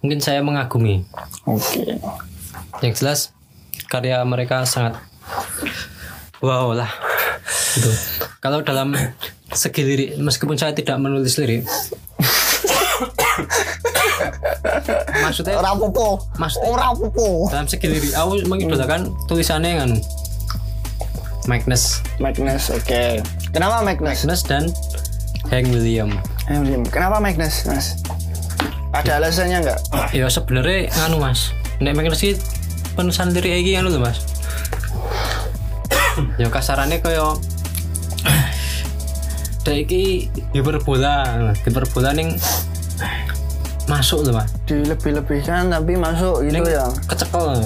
[0.00, 1.04] mungkin saya mengagumi
[1.44, 1.96] Oke.
[2.80, 3.30] yang jelas
[3.86, 4.94] karya mereka sangat
[6.38, 6.88] wow lah
[7.74, 7.90] gitu.
[8.38, 8.94] Kalau dalam
[9.48, 11.64] segi lirik, meskipun saya tidak menulis lirik,
[15.18, 16.08] maksudnya Ora apa-apa.
[16.36, 17.28] Maksudnya- Ora apa-apa.
[17.48, 19.90] dalam segi lirik, aku mengidolakan tulisannya kan
[21.46, 23.22] Magnus, Magnus, oke.
[23.50, 24.26] Kenapa Magnus?
[24.26, 24.66] Magnus dan
[25.46, 26.10] Hank William.
[26.46, 26.82] Eh, William.
[26.82, 28.02] Kenapa Magnus, Mas?
[28.90, 29.78] Ada alasannya nggak?
[30.10, 32.34] Ya sebenarnya nganu mas, nek Magnus sih
[32.92, 34.18] penulisan lirik iki anu lho mas.
[36.34, 37.36] ya kasarannya kaya
[39.62, 41.14] Dek iki hiperbola,
[41.60, 42.34] hiperbola ning
[43.86, 44.50] masuk lho mas.
[44.66, 46.86] Dilebih-lebihkan tapi masuk gitu Ning ya.
[47.06, 47.62] kecekel.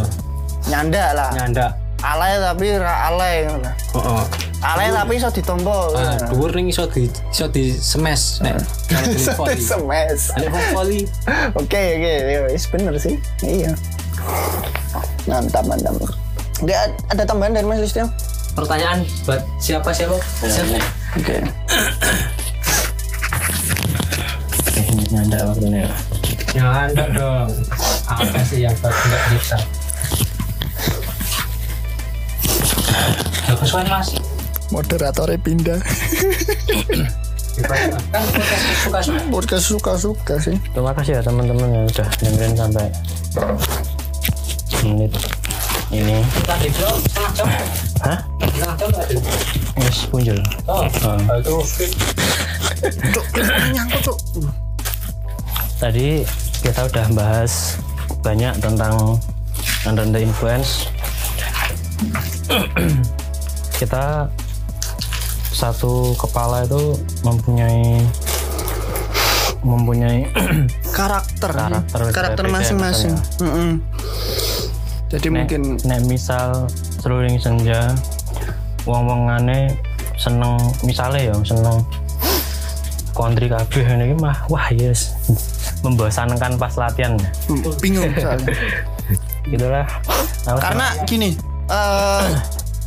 [0.69, 1.31] Nyanda lah.
[1.33, 1.67] nyanda.
[2.01, 3.45] Alay tapi ra alay.
[3.93, 4.25] Oh, oh.
[4.61, 5.93] Alay tapi iso ditompo.
[5.93, 8.57] Ah, dhuwur ning iso di iso di smash nek
[9.09, 9.57] di.
[9.57, 10.33] Semes.
[10.73, 11.05] Volley
[11.57, 12.13] Oke oke,
[12.49, 13.17] wis bener sih.
[13.41, 13.73] Iya.
[15.25, 15.97] Mantap mantap.
[16.61, 18.09] Nggak ada tambahan dari Mas Listio?
[18.51, 20.19] pertanyaan buat siapa siapa?
[20.43, 20.77] Siapa?
[21.17, 21.37] Oke.
[24.75, 25.87] ini nyanda waktunya
[26.51, 27.51] Ya ada dong.
[28.05, 29.57] Apa sih yang buat nggak bisa?
[33.47, 34.09] Bagus kan mas?
[34.71, 35.81] Moderatornya pindah.
[37.61, 37.91] Kan
[38.31, 39.21] podcast suka-suka.
[39.29, 40.57] Podcast suka-suka sih.
[40.73, 42.87] terima kasih ya teman-teman yang udah dengerin sampai
[44.81, 45.13] menit
[45.91, 47.49] ini Kita di blog setengah jam.
[48.01, 48.19] hah
[49.77, 50.87] wis muncul Oh,
[51.45, 51.63] Oh.
[52.81, 53.21] itu
[53.75, 54.17] nyangkut cuk.
[55.81, 56.21] Tadi
[56.61, 57.81] kita udah bahas
[58.21, 59.17] banyak tentang
[59.89, 60.93] under the influence
[63.81, 64.29] kita
[65.57, 68.05] satu kepala itu mempunyai
[69.65, 70.29] mempunyai
[71.01, 71.49] Karakter.
[71.49, 73.17] Karakter Karakter masing-masing.
[75.09, 76.69] Jadi nek, mungkin nek misal
[77.01, 77.97] seruling senja
[78.85, 79.73] wong wongane
[80.21, 81.81] seneng misalnya ya seneng
[83.17, 85.17] kontri kabeh ini mah wah yes
[85.81, 87.17] membosankan pas latihan
[87.49, 88.11] hmm, bingung
[89.49, 89.89] gitulah
[90.49, 91.37] Aku Karena gini,
[91.69, 92.31] eh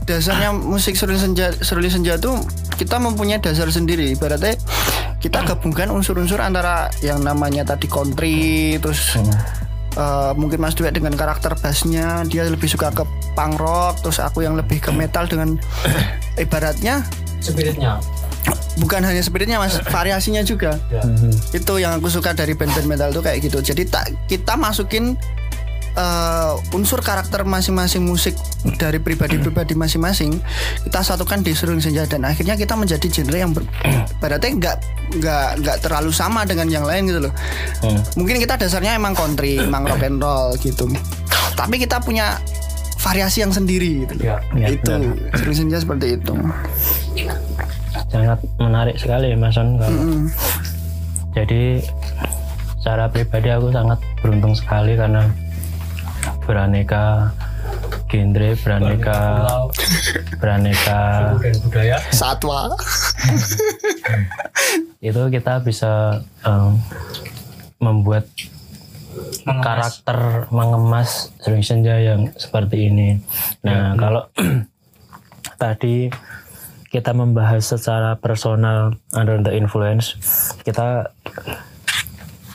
[0.03, 2.41] dasarnya musik seruling senja seruling senja tuh
[2.75, 4.17] kita mempunyai dasar sendiri.
[4.17, 4.57] Ibaratnya
[5.21, 9.15] kita gabungkan unsur-unsur antara yang namanya tadi country terus
[9.95, 13.05] eh, mungkin Mas Duet dengan karakter bassnya dia lebih suka ke
[13.37, 15.55] punk rock terus aku yang lebih ke metal dengan
[16.43, 17.05] ibaratnya
[17.43, 17.99] Spiritnya.
[18.75, 21.53] Bukan hanya spiritnya mas variasinya juga Mhm.
[21.53, 25.13] itu yang aku suka dari band-band metal tuh kayak gitu jadi tak kita masukin
[25.93, 28.33] eh, unsur karakter masing-masing musik
[28.75, 30.41] dari pribadi-pribadi masing-masing
[30.81, 33.61] kita satukan di seruling senja dan akhirnya kita menjadi genre yang ber,
[34.21, 34.75] berarti nggak
[35.21, 37.33] nggak nggak terlalu sama dengan yang lain gitu loh
[37.79, 38.01] Hmm.
[38.15, 40.89] mungkin kita dasarnya emang country emang rock and roll gitu
[41.53, 42.41] tapi kita punya
[42.97, 44.23] variasi yang sendiri gitu loh.
[44.25, 44.37] Ya.
[44.55, 45.13] Ya, itu benar.
[45.35, 46.33] seruling senja seperti itu
[48.13, 50.23] sangat menarik sekali ya Mas Son kalau- Mm.
[51.33, 51.63] jadi
[52.77, 55.23] secara pribadi aku sangat beruntung sekali karena
[56.43, 57.31] beraneka
[58.05, 59.17] genre beraneka
[60.37, 60.99] beraneka
[61.63, 61.97] budaya.
[62.11, 62.69] satwa
[65.01, 66.79] itu kita bisa em,
[67.77, 68.25] membuat
[69.43, 69.61] Mengemas.
[69.61, 70.17] karakter
[70.49, 73.19] mengemas Seruling Senja yang seperti ini.
[73.61, 74.23] Nah, kalau
[75.57, 76.07] tadi
[76.93, 80.13] kita membahas secara personal under the influence,
[80.61, 81.09] kita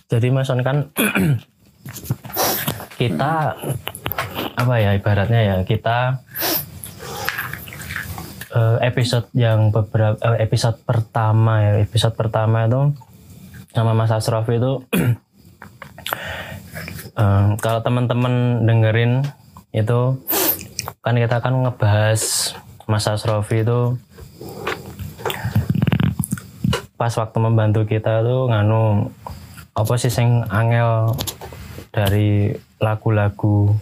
[0.06, 0.94] jadi Mas On kan
[3.02, 3.58] kita
[4.58, 6.22] apa ya ibaratnya ya kita
[8.54, 12.94] eh, episode yang beberapa eh, episode pertama ya episode pertama itu
[13.74, 14.86] sama Mas Asrof itu
[17.20, 19.26] eh, kalau teman-teman dengerin
[19.74, 20.22] itu
[21.02, 22.54] kan kita kan ngebahas
[22.88, 24.00] Mas Asrof itu
[26.98, 29.08] pas waktu membantu kita tuh nganu
[29.72, 31.14] apa sih sing angel
[31.88, 33.72] dari lagu-lagu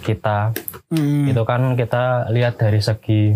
[0.00, 0.56] kita
[0.86, 3.34] Hmm, itu kan kita lihat dari segi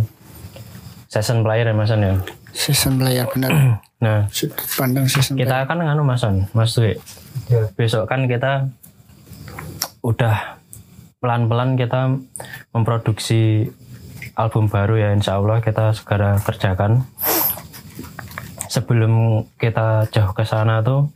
[1.06, 2.14] season player ya Mas On ya.
[2.50, 3.50] season player benar
[3.98, 4.30] Nah,
[4.74, 5.50] pandang season player.
[5.50, 6.94] kita kan nganu Mas On, Mas Dwi.
[7.48, 7.66] Ya.
[7.74, 8.70] Besok kan kita
[10.00, 10.60] udah
[11.18, 12.14] pelan-pelan kita
[12.70, 13.66] memproduksi
[14.32, 17.02] album baru ya Insya Allah kita segera kerjakan.
[18.68, 21.08] Sebelum kita jauh ke sana tuh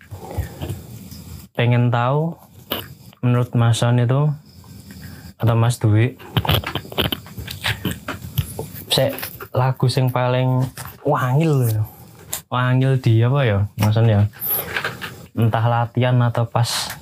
[1.53, 2.33] pengen tahu
[3.21, 4.33] menurut Mas On itu
[5.37, 6.17] atau Mas Dwi
[8.89, 9.13] se
[9.53, 10.65] lagu sing paling
[11.05, 11.83] wangil ya.
[12.49, 14.33] wangil di apa ya maksudnya
[15.37, 16.93] entah latihan atau pas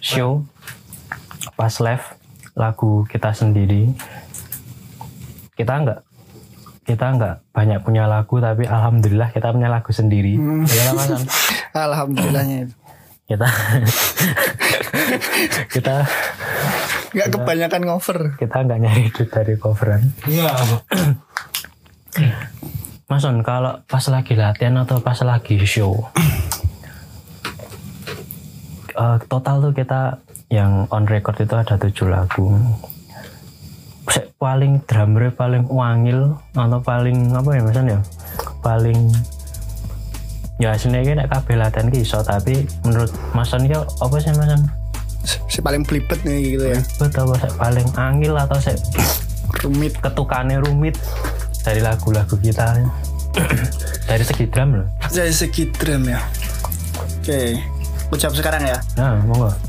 [0.00, 0.44] show
[1.56, 2.04] pas live
[2.56, 3.92] lagu kita sendiri
[5.56, 6.00] kita nggak
[6.88, 11.20] kita nggak banyak punya lagu tapi alhamdulillah kita punya lagu sendiri ya kan, Mas An?
[11.76, 12.74] Alhamdulillahnya itu.
[13.26, 13.44] kita
[15.74, 15.94] kita
[17.08, 18.18] Nggak kebanyakan ngover.
[18.36, 20.48] kita nggak nyari duit dari coveran Iya.
[23.08, 25.92] Mas On, kalau pas lagi latihan atau pas lagi show
[28.94, 32.56] eh, total tuh kita yang on record itu ada tujuh lagu
[34.38, 38.00] paling drummer paling wangil atau paling apa ya mas ya
[38.62, 39.10] paling
[40.62, 44.54] ya sebenarnya nek kabeh latihan ki iso tapi menurut Mas On ya apa sih Mas?
[45.50, 46.78] Si paling belibet nih gitu ya.
[47.02, 48.78] Betul apa sek paling angil atau sek
[49.58, 49.98] Rumit.
[49.98, 50.94] ketukannya rumit
[51.66, 52.78] dari lagu-lagu kita
[54.06, 56.22] dari segi drum loh Dari segi drum ya.
[57.18, 57.58] Oke.
[58.14, 58.78] Ucap sekarang ya.
[58.94, 59.67] nah monggo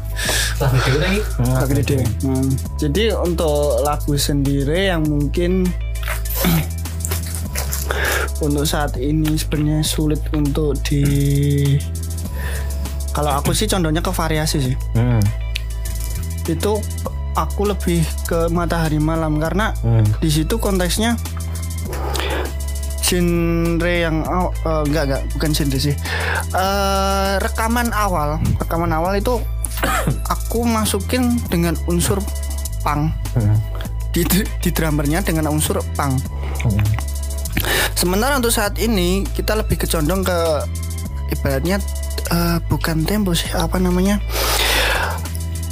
[0.60, 1.20] Lagu dhewe lagi.
[1.40, 2.04] Lagu deh.
[2.22, 2.50] Hmm.
[2.76, 5.64] Jadi untuk lagu sendiri yang mungkin
[8.40, 11.04] untuk saat ini sebenarnya sulit untuk di
[13.10, 14.76] kalau aku sih condongnya ke variasi sih.
[14.94, 15.20] hmm.
[16.46, 16.80] Itu
[17.32, 20.04] aku lebih ke matahari malam karena Hmm.
[20.18, 21.16] di situ konteksnya
[23.02, 25.96] genre yang aw- eh, enggak enggak bukan genre sih
[26.50, 29.38] Eh, rekaman awal rekaman awal itu
[30.34, 32.20] aku masukin dengan unsur
[32.82, 33.56] punk Hmm.
[34.10, 34.26] di
[34.60, 36.82] di drummernya dengan unsur Hmm.
[37.94, 40.38] sementara untuk saat ini kita lebih kecondong ke
[41.30, 41.78] ibaratnya
[42.30, 44.18] eh, bukan tempo sih apa namanya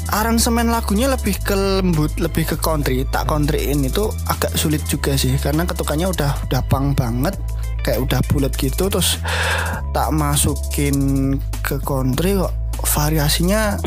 [0.08, 5.36] aransemen lagunya lebih ke lembut lebih ke country tak countryin itu agak sulit juga sih
[5.36, 7.36] karena ketukannya udah udah pang banget
[7.84, 9.20] kayak udah bulat gitu terus
[9.92, 10.96] tak masukin
[11.60, 12.56] ke country kok
[12.86, 13.80] variasinya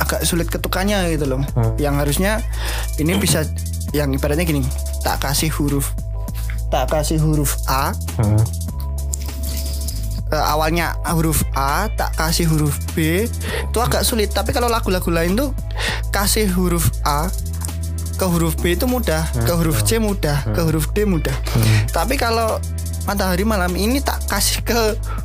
[0.00, 1.40] agak sulit ketukannya gitu loh.
[1.78, 2.32] Yang harusnya
[2.98, 3.46] ini bisa
[3.92, 4.64] yang ibaratnya gini
[5.04, 5.92] tak kasih huruf
[6.72, 7.92] tak kasih huruf A.
[8.16, 8.40] Hmm.
[10.32, 13.28] eh, awalnya huruf A tak kasih huruf B.
[13.68, 15.50] Itu agak sulit tapi kalau lagu-lagu lain tuh
[16.08, 17.28] kasih huruf A
[18.16, 21.34] ke huruf B itu mudah ke huruf C mudah ke huruf D mudah.
[21.92, 22.56] Tapi kalau
[23.04, 24.80] matahari malam ini tak kasih ke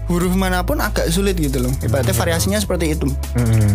[0.10, 1.74] huruf mana pun agak sulit gitu loh.
[1.84, 3.08] Ibaratnya variasinya seperti itu.
[3.38, 3.74] Hmm.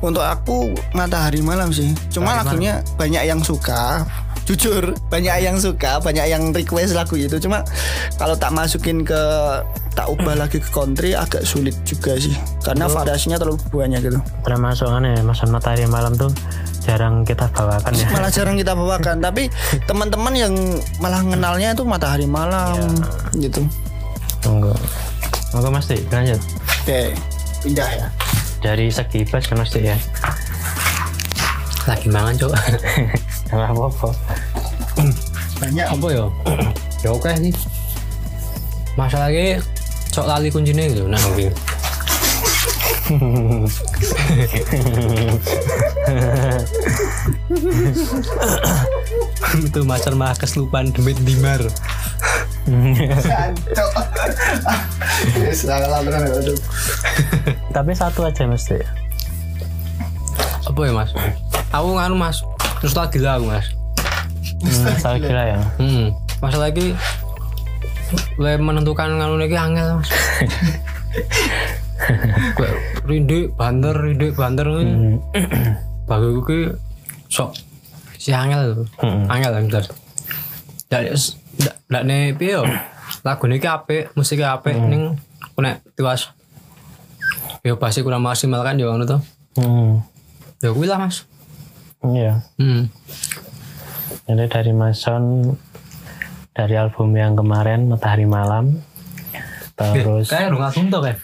[0.00, 1.92] untuk aku matahari malam sih.
[2.08, 4.08] Cuma lagunya banyak yang suka
[4.48, 7.62] jujur banyak yang suka banyak yang request lagu itu cuma
[8.18, 9.22] kalau tak masukin ke
[9.94, 12.32] tak ubah lagi ke country agak sulit juga sih.
[12.64, 14.18] Karena variasinya terlalu banyak gitu.
[14.42, 16.32] Termasuk aneh Mas On, matahari malam tuh
[16.80, 18.08] jarang kita bawakan ya.
[18.10, 19.20] Malah jarang kita bawakan.
[19.26, 19.46] Tapi
[19.84, 20.54] teman-teman yang
[20.98, 22.76] malah kenalnya itu matahari malam
[23.36, 23.62] gitu.
[24.48, 24.72] Monggo
[25.52, 26.40] monggo Mas Dik lanjut.
[26.82, 27.12] Oke
[27.60, 28.06] pindah ya.
[28.60, 29.96] Dari segi bass kan Mas Dik ya.
[31.88, 32.52] Lagi mangan, Cok.
[33.50, 34.08] nggak apa-apa.
[35.60, 35.86] Banyak.
[35.92, 36.24] Apa ya?
[37.00, 37.52] Ya oke sih.
[38.96, 39.64] Masalahnya
[40.12, 41.08] cok lali kuncinya gitu.
[41.08, 41.48] Nah oke.
[49.66, 51.58] Itu macan mah keselupan demit dimar.
[57.74, 59.00] Tapi satu aja Mas Dik
[60.70, 61.10] apa ya mas?
[61.74, 62.46] Aku nganu mas
[62.78, 63.66] terus lagi lah aku mas.
[64.62, 65.58] Hmm, salah kira ya?
[65.80, 66.14] Hmm.
[66.40, 66.96] masalah lagi
[68.40, 70.08] le menentukan nganu lagi angel mas
[73.10, 75.18] gue rindu banter rindu banter hmm.
[76.06, 76.62] bagi gue
[77.26, 77.58] sok
[78.14, 79.26] si angel Hmm.
[79.26, 79.84] angel bentar.
[80.86, 81.02] Ndak
[81.90, 82.62] ndak ne piye yo?
[83.26, 85.18] Lagu ini apik musiknya apik ning
[85.58, 86.30] nek tiwas.
[87.66, 89.18] Yo pasti kurang maksimal kan ngono to.
[89.58, 90.06] Hmm.
[90.62, 91.26] ya kuwi lah mas.
[92.06, 92.46] Iya.
[92.62, 92.86] Hmm.
[94.30, 95.50] Jadi dari Mason
[96.54, 98.78] dari album yang kemarin Matahari Malam
[99.80, 101.16] terus kayak rumah tuh kan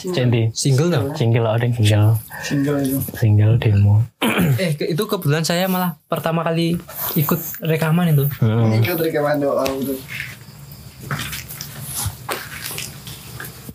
[0.00, 2.16] Cendi single tuh single ada single.
[2.40, 4.00] Single itu single demo.
[4.56, 6.80] Eh itu kebetulan saya malah pertama kali
[7.12, 8.24] ikut rekaman itu.
[8.40, 8.72] Hmm.
[8.72, 10.00] itu dari kawan doa itu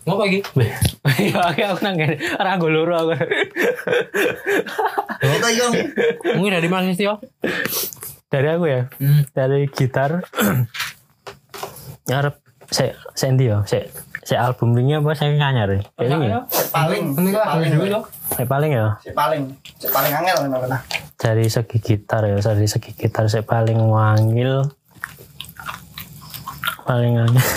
[0.06, 0.38] pagi
[1.06, 3.14] Iya, oke aku nanggen ragu luru aku.
[5.22, 5.72] Kita yang
[6.38, 7.18] mungkin dari mana sih yo
[8.30, 8.90] dari aku ya?
[8.98, 9.22] Hmm.
[9.34, 10.26] dari gitar.
[12.10, 12.34] Ngarep
[12.70, 13.86] saya sendi ya saya
[14.26, 15.80] saya album ini apa saya nganyar ya.
[16.74, 17.14] Paling.
[17.14, 18.00] Paling dulu.
[18.34, 18.98] saya paling ya?
[18.98, 19.42] Si paling.
[19.78, 20.78] Si paling angel memang kena
[21.16, 24.68] dari segi gitar ya dari segi gitar saya paling wangil.
[26.86, 27.42] Paling angin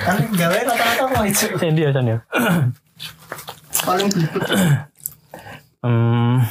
[0.00, 2.18] kan gawe rata-rata mau itu sendi ya ya?
[3.86, 4.08] Paling
[5.80, 6.44] Hmm,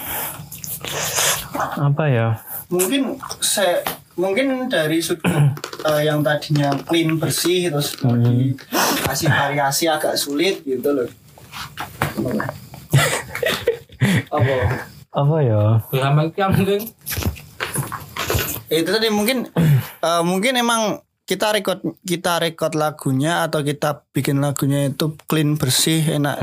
[1.77, 2.27] apa ya?
[2.71, 3.83] Mungkin saya
[4.19, 5.23] mungkin dari sudut
[5.87, 11.07] eh, yang tadinya clean bersih terus mau dikasih variasi agak sulit gitu loh.
[14.35, 14.55] Apa?
[15.15, 15.79] Apa ya?
[15.95, 16.81] Lama yang mungkin.
[18.69, 19.47] Itu tadi mungkin
[20.03, 20.99] eh, mungkin emang
[21.29, 26.41] kita record kita record lagunya atau kita bikin lagunya itu clean bersih enak.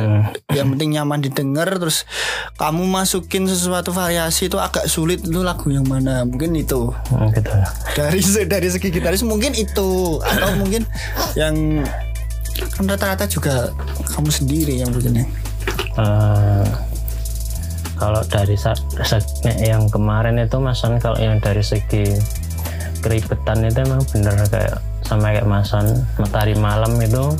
[0.54, 2.06] Yang penting nyaman didengar terus
[2.54, 5.26] kamu masukin sesuatu variasi itu agak sulit.
[5.26, 6.22] Itu lagu yang mana?
[6.22, 6.94] Mungkin itu.
[7.10, 7.50] Hmm, gitu.
[7.98, 10.22] Dari dari segi gitaris mungkin itu.
[10.22, 10.86] Atau mungkin
[11.34, 11.82] yang
[12.78, 13.74] rata-rata juga
[14.14, 15.26] kamu sendiri yang bikinnya.
[15.98, 16.66] Eh,
[17.98, 19.18] kalau dari sa- se-
[19.58, 22.06] yang kemarin itu masan kalau yang dari segi
[23.06, 27.30] keribetan itu emang bener kayak sama kayak masan matahari malam itu.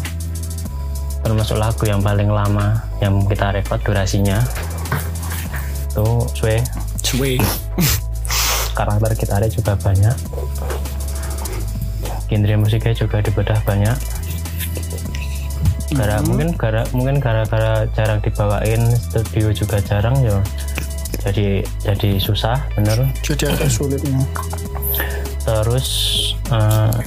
[1.27, 4.39] Termasuk lagu yang paling lama yang kita rekod durasinya.
[5.91, 6.62] Itu suwe
[7.03, 7.35] cuy
[8.79, 10.14] karakter gitarnya juga banyak.
[12.31, 13.99] Genre musiknya juga dibedah banyak.
[15.99, 20.39] Gara mungkin gara mungkin gara-gara jarang dibawain studio juga jarang ya
[21.27, 23.11] jadi jadi susah bener.
[23.27, 24.23] Jadi agak sulitnya
[25.47, 25.88] terus
[26.51, 26.99] eh,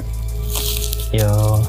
[1.11, 1.59] yo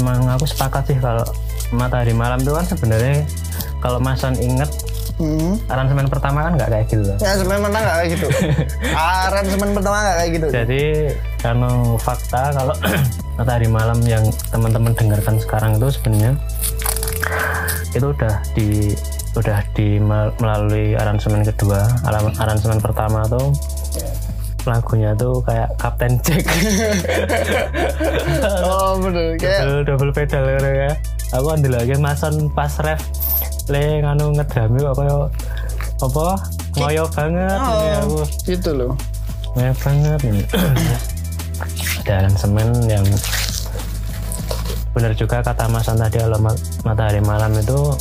[0.00, 1.26] emang aku sepakat sih kalau
[1.70, 3.28] matahari malam itu kan sebenarnya
[3.84, 4.72] kalau Masan inget
[5.20, 5.60] hmm.
[5.68, 7.16] aransemen pertama kan nggak kayak gitu loh.
[7.20, 8.26] ya semen pertama nggak kayak gitu
[9.28, 10.84] aransemen pertama nggak kayak gitu Jadi
[11.44, 11.68] karena
[12.00, 12.74] fakta kalau
[13.38, 16.32] matahari malam yang teman-teman dengarkan sekarang itu sebenarnya
[17.92, 18.94] itu udah di
[19.30, 20.02] udah di
[20.42, 21.86] melalui aransemen kedua.
[22.38, 23.54] Aransemen pertama tuh
[24.66, 26.44] lagunya tuh kayak Kapten Jack.
[28.64, 29.36] Oh bener.
[29.38, 30.90] Kayak double, double pedal gitu ya.
[31.36, 33.00] Aku ambil lagi masan pas ref.
[33.70, 35.18] Le nganu ngedrami kok kayak
[36.00, 36.26] apa?
[36.78, 38.14] Ngoyo banget ini aku.
[38.22, 38.92] oh, gitu loh.
[39.54, 40.42] Banyak banget ini.
[42.00, 43.04] Ada aransemen yang
[44.90, 47.94] benar juga kata Mas An tadi kalau ma- matahari malam itu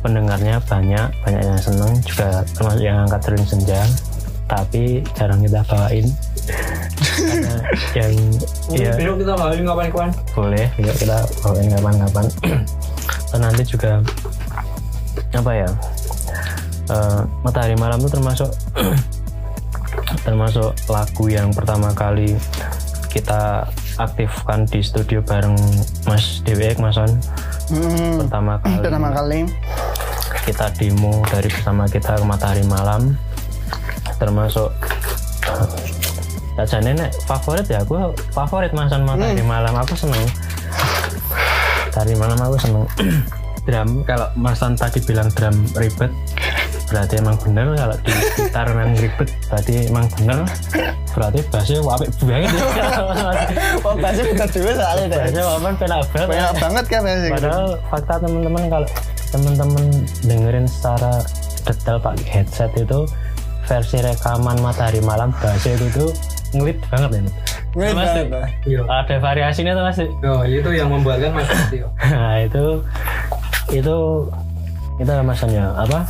[0.00, 3.80] pendengarnya banyak banyak yang seneng juga termasuk yang angkat turun senja
[4.48, 6.06] tapi jarang kita bawain.
[7.18, 7.54] Karena
[7.92, 8.12] yang
[8.72, 12.26] ya besok kita bawain kapan-kapan boleh yuk kita bawain kapan-kapan.
[13.30, 14.00] Dan nanti juga
[15.36, 15.68] apa ya
[16.88, 18.50] eh, matahari malam itu termasuk
[20.26, 22.32] termasuk lagu yang pertama kali
[23.12, 23.68] kita
[24.00, 25.56] aktifkan di studio bareng
[26.08, 27.12] Mas Dewek Mas On.
[27.68, 28.24] Hmm.
[28.24, 29.38] pertama kali pertama kali
[30.48, 33.12] kita demo dari bersama kita ke matahari malam
[34.18, 34.74] termasuk
[36.58, 39.78] Saja nenek favorit ya aku favorit masan matahari malam.
[39.78, 40.26] Aku seneng.
[41.86, 42.84] Matahari malam aku seneng.
[43.68, 46.10] Drum kalau masan tadi bilang drum ribet
[46.90, 47.78] berarti emang bener.
[47.78, 50.38] Kalau di gitar memang ribet berarti emang bener.
[51.14, 52.50] Berarti bassnya wapik banget.
[52.50, 52.86] Ya
[53.86, 56.26] oh bahasa kita juga soalnya deh bassnya wapik penak banget.
[56.26, 57.34] Banyak banget kan bahasa gitu.
[57.38, 58.88] Padahal fakta teman-teman kalau
[59.30, 59.84] teman-teman
[60.26, 61.12] dengerin secara
[61.68, 63.04] detail pakai headset itu
[63.68, 66.10] versi rekaman matahari malam bahasa itu tuh
[66.56, 67.30] ngelit banget ini.
[67.76, 68.50] Ngelit Mas, banget.
[68.64, 68.80] Iya.
[68.88, 70.00] Ada variasinya tuh mas.
[70.24, 71.92] Oh, itu yang membuatkan Mas Tio.
[72.08, 72.80] Nah itu
[73.68, 73.96] itu
[74.96, 76.08] itu maksudnya apa?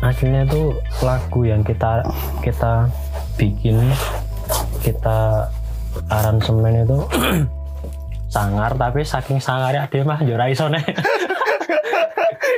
[0.00, 0.72] Akhirnya itu
[1.04, 2.00] lagu yang kita
[2.40, 2.88] kita
[3.36, 3.76] bikin
[4.80, 5.52] kita
[6.08, 6.98] aransemen itu
[8.34, 10.80] sangar tapi saking sangarnya dia mah jora isone.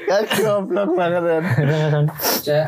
[0.09, 1.43] goblok banget kan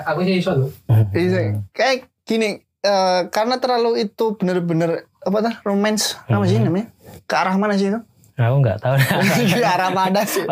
[0.05, 0.71] aku sih iso loh.
[1.13, 6.17] Iya, kayak gini eh, karena terlalu itu bener-bener apa tuh romance.
[6.29, 6.89] Apa sih namanya?
[7.25, 8.01] Ke arah mana sih itu?
[8.41, 8.97] Aku nggak tahu.
[9.61, 10.45] ke arah mana sih?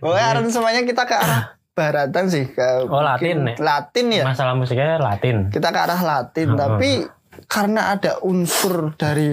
[0.00, 3.56] Pokoknya arah semuanya kita ke arah baratan sih ke Oh, Latin, Nek.
[3.62, 4.24] Latin ya.
[4.26, 5.48] Masalah musiknya Latin.
[5.54, 7.06] kita ke arah Latin tapi
[7.46, 9.30] karena ada unsur dari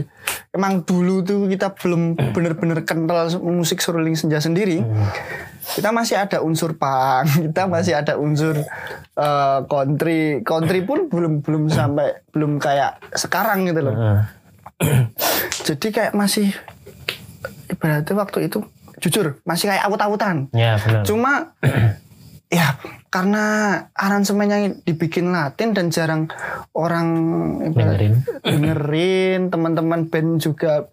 [0.54, 4.86] emang dulu tuh kita belum bener-bener kenal musik seruling senja sendiri
[5.74, 8.62] kita masih ada unsur punk kita masih ada unsur
[9.18, 10.46] eh, country.
[10.46, 13.96] Country pun belum belum sampai belum kayak sekarang gitu loh.
[15.68, 16.54] Jadi kayak masih
[17.72, 18.62] ibaratnya waktu itu
[19.02, 20.48] jujur masih kayak awut-awutan.
[20.54, 21.04] Ya benar.
[21.04, 21.58] cuma
[22.54, 22.78] ya
[23.10, 23.46] karena
[23.96, 26.28] aransemen yang dibikin Latin dan jarang
[26.76, 27.08] orang
[27.72, 28.14] Dengerin.
[28.44, 29.42] dengerin.
[29.50, 30.86] Teman-teman band juga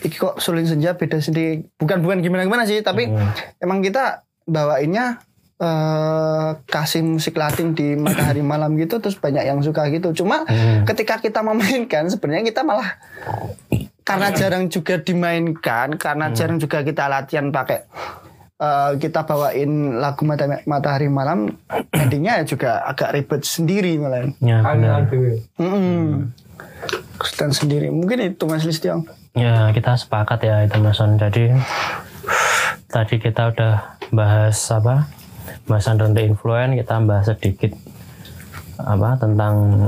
[0.00, 1.66] iki kok suling senja beda sendiri.
[1.74, 3.10] Bukan bukan gimana gimana sih tapi
[3.58, 5.18] emang kita bawainnya
[5.58, 10.14] eh kasih musik Latin di matahari malam gitu terus banyak yang suka gitu.
[10.14, 10.46] Cuma
[10.86, 12.94] ketika kita memainkan sebenarnya kita malah
[14.06, 17.84] karena jarang juga dimainkan karena jarang juga kita latihan pakai
[18.56, 21.50] eh, kita bawain lagu Mata- matahari malam
[21.92, 24.30] endingnya juga agak ribet sendiri malah.
[24.38, 25.10] Ya benar.
[27.18, 29.02] Kesulitan sendiri mungkin itu Mas Listio
[29.34, 31.14] Ya kita sepakat ya itu Mas Son.
[31.14, 31.54] Jadi
[32.88, 33.74] tadi kita udah
[34.10, 35.06] bahas apa?
[35.62, 37.70] Bahasan rendah influen kita bahas sedikit
[38.78, 39.86] apa tentang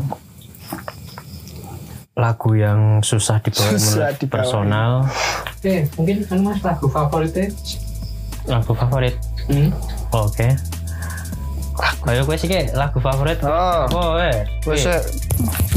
[2.15, 4.91] lagu yang susah dibawa Susah menurut personal
[5.61, 7.49] Eh, mungkin kan mas lagu favoritnya?
[8.47, 9.15] lagu favorit
[9.51, 9.69] Hmm.
[10.11, 10.49] oke
[12.07, 15.01] ayo gue sih lagu favorit oh oh eh eh,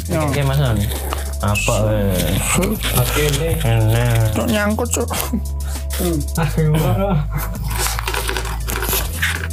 [0.07, 0.19] yo.
[0.23, 0.59] oke mas.
[1.43, 2.31] Apa eh
[3.19, 3.49] ini
[4.31, 5.09] Cuk, nyangkut cuk
[5.93, 6.17] Aduh.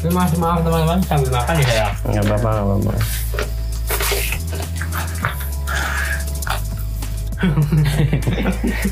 [0.01, 1.87] Tapi mas maaf teman-teman sambil makan ya saya.
[2.09, 2.93] nggak apa-apa nggak apa-apa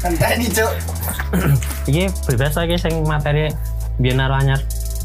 [0.02, 0.72] Entah ini cuk
[1.86, 3.52] ini bebas lagi sing materi
[3.96, 4.60] biar naruh anyar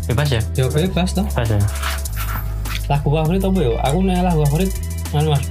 [0.08, 1.26] bebas ya Ya bebas toh.
[1.28, 1.62] bebas ya
[2.91, 3.72] Lagu favorit apa ya?
[3.88, 4.72] Aku nanya lagu favorit
[5.16, 5.44] mana mas?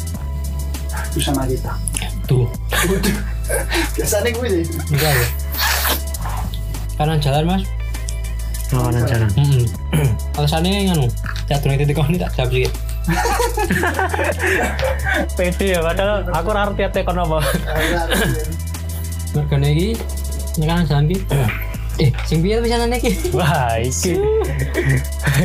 [1.13, 1.73] Bersama kita
[2.27, 2.47] Tuh.
[3.99, 5.27] Biasanya gue sih Enggak ya.
[6.97, 7.63] Kanan jalan mas.
[8.73, 9.65] lawanan jalan Hmm.
[10.41, 11.07] Alasannya nganu.
[11.45, 12.73] Catur titik kau ini tak jawab sedikit.
[15.37, 17.43] pede ya padahal aku rarti tiap tekon apa
[19.35, 19.99] Mergane iki
[20.57, 21.19] ini kanan jalan ki.
[22.01, 23.37] Eh, sing piye bisa nanya ki?
[23.37, 24.17] wah iki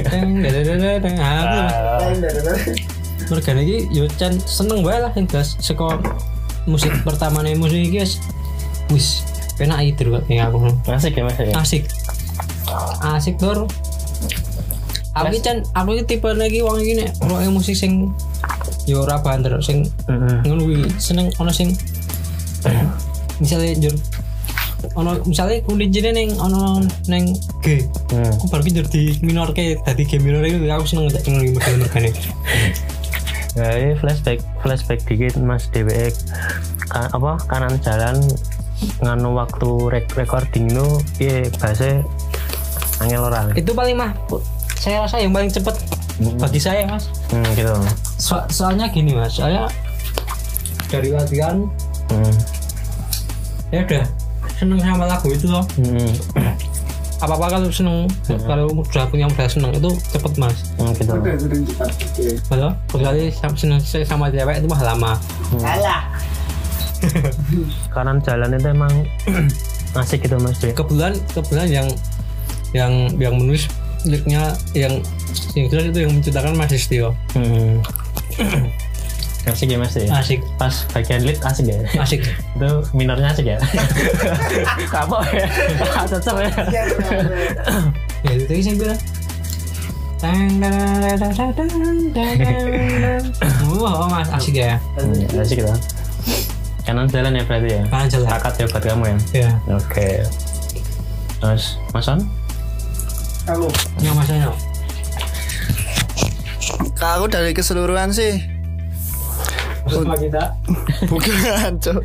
[0.08, 1.60] Teng dadadada teng aku.
[3.28, 4.08] Mergane iki yo
[4.48, 6.00] seneng bae lah sing jelas saka
[6.68, 8.04] musik pertama nih musik iki
[8.92, 9.24] wis
[9.58, 10.70] penak iki terus kayak aku.
[10.92, 11.84] asik ya mas ya Asik.
[13.02, 13.66] Asik tur.
[15.18, 18.12] Aku iki can aku iki tipe lagi iki nek ngrungokne musik sing
[18.88, 19.84] yo ora banter sing
[20.48, 21.76] ngono kuwi seneng ono sing
[23.44, 23.96] misalnya jur
[24.96, 28.24] ono misalnya kuncinya neng ono neng G Hmm.
[28.40, 31.70] aku baru jur di minor ke tadi G minor itu aku seneng ngajak dengerin mereka
[32.00, 32.22] mereka
[33.58, 36.14] ya ini flashback flashback dikit mas DWE
[36.88, 38.22] Ka- apa kanan jalan
[39.02, 40.86] nganu waktu rek recording itu
[41.18, 42.06] iya bahasa
[43.02, 44.14] angel orang itu paling mah
[44.78, 45.74] saya rasa yang paling cepet
[46.38, 47.10] bagi saya mas.
[47.30, 47.74] Hmm, gitu.
[48.18, 49.70] So- soalnya gini mas saya
[50.90, 51.68] dari latihan
[52.10, 52.34] hmm.
[53.70, 54.06] ya udah
[54.58, 55.66] seneng sama lagu itu loh.
[55.78, 56.10] Hmm.
[57.18, 58.06] Apa apa kalau seneng.
[58.26, 60.58] Kalau udah punya modal seneng itu cepet mas.
[60.78, 61.14] Hmm, gitu.
[62.50, 65.14] Kalau kecuali sam- seneng sama cewek itu mah lama.
[67.94, 68.94] Kanan jalan itu emang
[70.02, 70.74] asik gitu mas Dwi.
[70.74, 71.88] kebetulan kebetulan yang
[72.76, 73.70] yang yang menulis
[74.06, 75.02] liriknya yang
[75.58, 77.82] yang jelas itu yang menciptakan Mas Istio hmm.
[79.52, 80.08] asik ya mas ya?
[80.12, 80.40] Asik.
[80.60, 81.78] Pas bagian lead asik ya?
[82.00, 82.22] Asik.
[82.58, 83.58] Itu minornya asik ya?
[84.94, 85.48] Kapok ya?
[86.12, 86.52] Cocok ya?
[88.26, 89.00] Ya itu tadi saya bilang.
[93.78, 94.82] Oh, mas asik ya.
[94.98, 95.62] Hmm, asik.
[95.62, 95.70] gitu.
[96.88, 97.82] Kanan jalan ya berarti ya?
[97.92, 98.28] Kanan jalan.
[98.32, 99.18] Takat ya buat kamu ya?
[99.46, 100.10] Ya, oke.
[101.38, 102.20] Terus Mas On?
[103.46, 103.68] Aku
[104.02, 104.50] yang masanya.
[106.98, 108.57] Kalau aku dari keseluruhan sih
[109.88, 110.44] Bersama kita.
[111.12, 112.00] Bukan cuk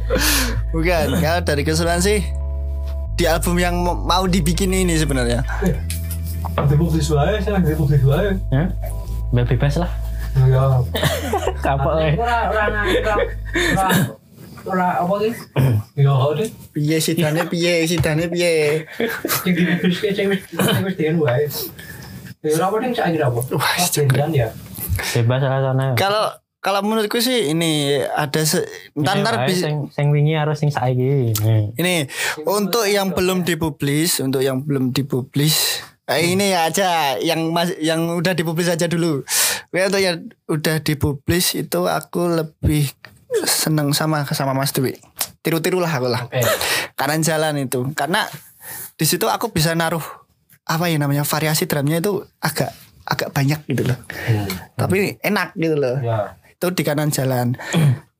[0.71, 2.23] Bukan Kalau dari keseluruhan sih
[3.13, 5.43] Di album yang mau- dibikin ini sebenarnya
[6.47, 8.35] Di publis wae, saya di publis wae.
[8.49, 8.65] ya
[9.29, 9.91] Biar bebas lah
[10.33, 10.65] Ya.
[11.61, 13.17] kapok ya Ora ora ora ora
[14.63, 15.35] ora apa sih?
[15.95, 16.15] Ya.
[16.73, 18.87] Piye sidane piye sidane piye
[19.43, 20.41] Sing di publis ke sing wis
[20.95, 21.45] dian wae.
[22.41, 23.41] Ya ora apa sing saiki apa?
[23.53, 24.49] Wah, jangan ya.
[25.13, 26.25] bebas lah sana ya Kalau
[26.63, 30.71] kalau menurutku sih ini ada se- ntar Ini ntar bisa sing, sing wingi harus sing
[30.71, 31.35] saiki.
[31.35, 31.75] Nih.
[31.75, 31.95] ini
[32.47, 38.33] untuk yang belum dipublis untuk yang belum dipublis eh, ini aja yang mas yang udah
[38.33, 39.27] dipublis aja dulu.
[39.73, 42.87] Oke, untuk yang udah dipublis itu aku lebih
[43.43, 44.95] seneng sama sama Mas Dwi
[45.43, 46.23] tiru-tiru lah aku lah.
[46.31, 46.39] Oke.
[46.95, 47.83] kanan jalan itu.
[47.99, 48.23] Karena
[48.95, 50.05] di situ aku bisa naruh
[50.63, 52.71] apa ya namanya variasi drumnya itu agak
[53.03, 53.99] agak banyak gitu loh.
[54.79, 55.99] Tapi enak gitu loh.
[55.99, 56.39] Ya.
[56.63, 57.59] Itu di kanan jalan.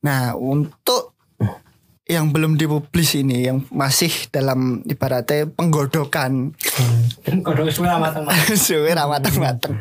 [0.03, 1.15] Nah, untuk
[2.03, 6.51] yang belum dipublis ini yang masih dalam ibaratnya penggodokan
[7.63, 8.27] wis ora mateng.
[8.59, 9.79] suwe ra mateng-mateng.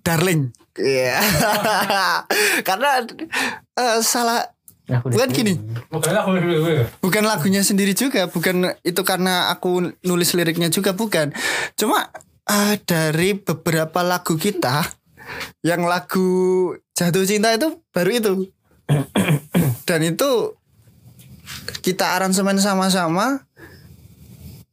[0.00, 0.48] Darling.
[0.80, 1.20] Iya.
[2.68, 3.04] Karena
[3.76, 4.48] eh, salah
[4.88, 5.52] bukan gini,
[5.92, 11.36] wis bukan lagunya sendiri juga, bukan itu karena aku nulis liriknya juga bukan.
[11.76, 12.08] Cuma
[12.48, 14.97] eh, dari beberapa lagu kita
[15.62, 18.32] yang lagu jatuh cinta itu baru itu.
[19.88, 20.56] Dan itu
[21.84, 23.44] kita aransemen sama-sama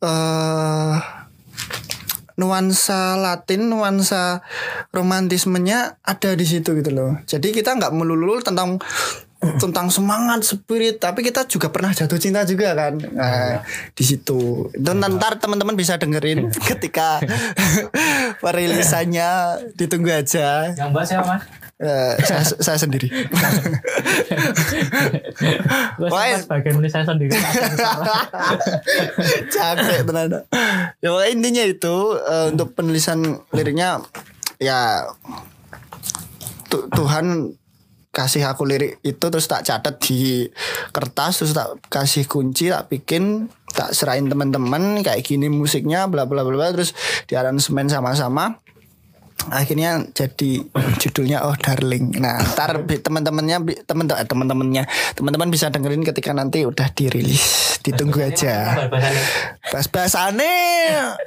[0.03, 0.97] eh
[2.35, 4.43] nuansa Latin, nuansa
[4.91, 7.11] romantismenya ada di situ gitu loh.
[7.23, 8.79] Jadi kita nggak melulu tentang
[9.55, 12.93] tentang semangat spirit, tapi kita juga pernah jatuh cinta juga kan.
[12.97, 14.69] Nah, di situ.
[14.69, 17.21] Itu ntar teman-teman bisa dengerin ketika
[18.43, 19.29] perilisannya
[19.73, 20.73] ditunggu aja.
[20.73, 21.43] Yang bahas siapa mas?
[21.75, 23.11] Eh, saya, saya sendiri.
[25.99, 27.35] Gue Wah, bagian ini saya sendiri.
[29.51, 30.39] capek tenan
[30.99, 33.19] ya pokoknya intinya itu eh, untuk penulisan
[33.51, 33.99] liriknya
[34.57, 35.03] ya
[36.71, 37.51] Tu- Tuhan
[38.15, 40.47] kasih aku lirik itu terus tak catat di
[40.95, 46.47] kertas terus tak kasih kunci tak bikin tak serahin teman-teman kayak gini musiknya bla bla
[46.47, 46.95] bla bla terus
[47.27, 48.63] di aransemen sama-sama.
[49.51, 50.63] Akhirnya jadi
[50.97, 52.17] judulnya oh darling.
[52.23, 57.77] Nah ntar teman-temannya teman eh, teman-temannya teman-teman bisa dengerin ketika nanti udah dirilis.
[57.83, 58.87] Ditunggu aja.
[59.69, 60.55] bahas bahasannya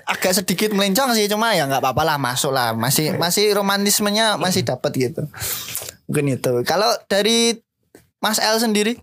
[0.09, 4.65] agak sedikit melencong sih cuma ya nggak apa-apa lah masuk lah masih masih romantismenya masih
[4.65, 5.29] dapat gitu
[6.09, 7.61] mungkin itu kalau dari
[8.19, 8.99] Mas L sendiri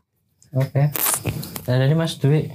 [0.56, 0.88] Oke.
[1.68, 2.48] Nah, dari Mas Dwi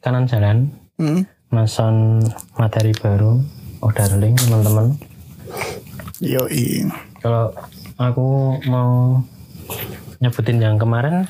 [0.00, 1.52] kanan jalan, hmm?
[1.52, 2.24] mason
[2.56, 3.44] materi baru,
[3.84, 4.96] oh darling teman-teman.
[6.16, 6.88] yoi
[7.20, 7.52] Kalau
[8.00, 9.20] aku mau
[10.24, 11.28] nyebutin yang kemarin,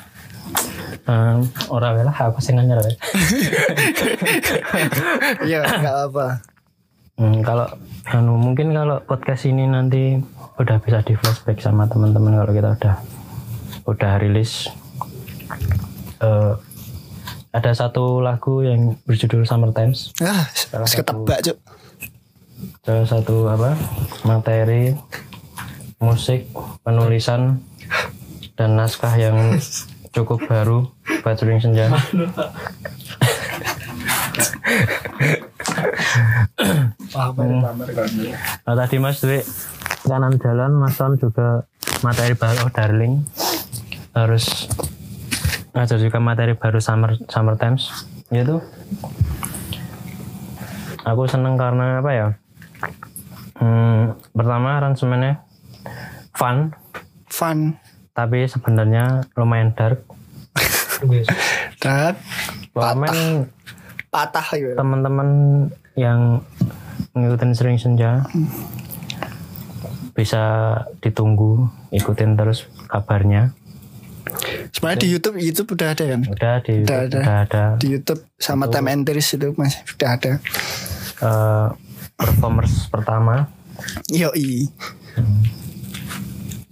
[1.11, 2.95] um, orang lah aku sih nanya ya.
[5.43, 6.27] iya nggak apa
[7.17, 7.65] Hmm, kalau
[8.13, 10.21] anu mungkin kalau podcast ini nanti
[10.57, 12.95] udah bisa di flashback sama teman-teman kalau kita udah
[13.85, 14.67] udah rilis.
[16.17, 16.53] Eh,
[17.53, 20.13] ada satu lagu yang berjudul Summer Times.
[20.21, 20.49] Ah
[20.85, 21.57] seketebak cuk.
[22.81, 23.77] salah satu apa?
[24.25, 24.97] Materi
[26.01, 26.49] musik
[26.81, 27.61] penulisan
[28.57, 29.37] dan naskah yang
[30.13, 30.89] cukup baru
[31.21, 31.93] Baturing Senja.
[38.65, 39.41] Nah, tadi Mas Dwi
[40.07, 41.67] kanan jalan Mas juga
[42.01, 43.27] materi baru oh, Darling.
[44.15, 44.71] Harus
[45.75, 48.07] ngajar juga materi baru Summer Summer Times.
[48.31, 48.63] Gitu
[51.07, 52.27] aku seneng karena apa ya?
[53.57, 55.39] Hmm, pertama aransemennya
[56.35, 56.75] fun.
[57.31, 57.79] Fun.
[58.11, 60.03] Tapi sebenarnya lumayan dark.
[61.83, 62.19] Dan
[62.75, 63.47] Wamen
[64.11, 64.47] patah.
[64.51, 64.75] Gitu.
[64.75, 65.29] teman-teman
[65.95, 66.43] yang
[67.17, 68.21] ngikutin sering senja
[70.17, 70.43] bisa
[70.99, 73.53] ditunggu ikutin terus kabarnya.
[74.73, 76.21] Sebenarnya di YouTube YouTube udah ada kan?
[76.25, 77.17] Udah di Udah ada.
[77.21, 77.63] udah ada.
[77.77, 80.31] Di YouTube sama Time Entries itu masih udah ada.
[81.17, 81.67] Eh,
[82.17, 83.45] performers pertama.
[84.09, 84.73] Yoi.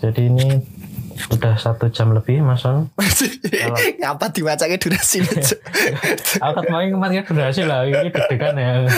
[0.02, 0.48] Jadi ini
[1.32, 2.92] udah satu jam lebih Mas Son
[4.04, 5.58] apa diwacanya durasi Cuk?
[6.38, 8.84] aku kemarin kemarin durasi lah ini deg-degan ya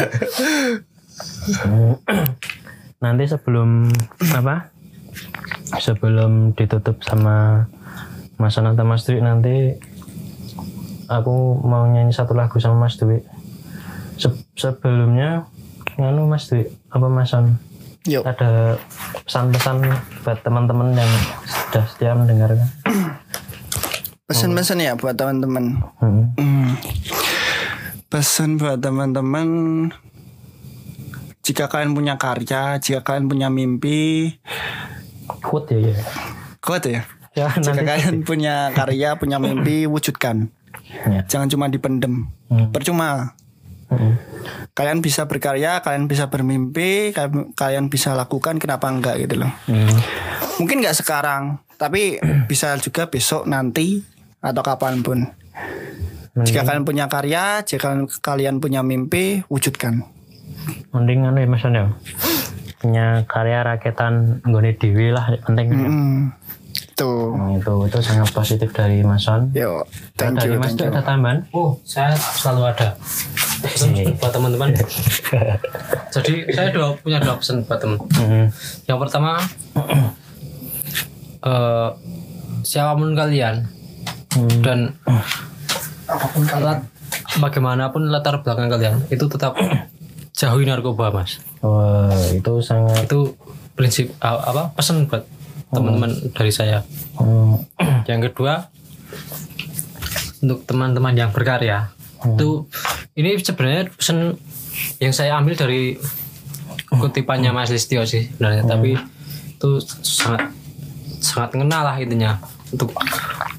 [2.98, 3.90] nanti sebelum
[4.34, 4.74] apa?
[5.78, 7.68] Sebelum ditutup sama
[8.38, 9.74] Mas atau Mas Dwi nanti
[11.08, 13.22] aku mau nyanyi satu lagu sama Mas Dwi.
[14.18, 15.46] Se- sebelumnya
[15.98, 17.58] nganu Mas Dwi apa Mas Son
[18.08, 18.80] yuk ada
[19.28, 19.84] pesan-pesan
[20.24, 21.12] buat teman-teman yang
[21.44, 22.64] sudah setia mendengarkan?
[24.28, 25.82] Pesan-pesan ya buat teman-teman.
[26.00, 26.32] Hmm.
[26.40, 26.72] Hmm.
[28.08, 29.48] Pesan buat teman-teman
[31.48, 34.36] Jika kalian punya karya Jika kalian punya mimpi
[35.40, 36.04] quote ya, ya.
[36.60, 40.52] Kuat ya ya Jika nanti kalian punya karya Punya mimpi Wujudkan
[41.08, 41.24] ya.
[41.24, 42.72] Jangan cuma dipendem Hmm.
[42.72, 43.36] Percuma
[43.88, 44.20] Hmm.
[44.72, 49.88] Kalian bisa berkarya Kalian bisa bermimpi kalian- bisa lakukan Kenapa enggak gitu loh Hmm.
[50.58, 54.04] Mungkin nggak sekarang Tapi bisa juga besok nanti
[54.40, 55.28] Atau kapan pun
[56.38, 60.04] Jika kalian punya karya Jika kalian punya mimpi Wujudkan
[60.92, 61.86] mending anu ya mas ya
[62.78, 66.22] punya karya raketan nggone dewi lah penting Hmm.
[66.94, 70.78] Tuh Nah, itu itu sangat positif dari Mas Son Yo, thank dari you, Mas thank
[70.80, 70.94] Dwi you.
[70.94, 72.98] ada tambahan Oh, saya selalu ada.
[73.60, 74.70] Pesan buat teman-teman.
[76.14, 77.98] Jadi saya dua, punya dua pesan buat teman.
[78.12, 78.50] Hmm.
[78.84, 79.38] Yang pertama,
[81.44, 81.90] eh
[82.64, 83.56] siapa pun kalian
[84.28, 84.62] Hmm.
[84.62, 84.80] dan
[86.56, 86.86] lat-
[87.36, 89.54] bagaimanapun latar belakang kalian itu tetap
[90.38, 91.42] jauhi narkoba, mas.
[91.66, 93.34] Wah, itu sangat Itu
[93.74, 95.26] prinsip apa pesan buat
[95.74, 96.86] teman-teman dari saya.
[97.18, 97.58] hmm,
[98.10, 98.70] Yang kedua,
[100.46, 101.90] untuk teman-teman yang berkarya,
[102.22, 102.70] itu
[103.18, 104.38] ini sebenarnya pesan
[105.02, 105.98] yang saya ambil dari
[106.88, 108.96] kutipannya Mas Listio sih sebenarnya, tapi
[109.58, 109.70] itu
[110.06, 110.54] sangat
[111.18, 112.38] sangat ngena lah intinya
[112.72, 112.94] untuk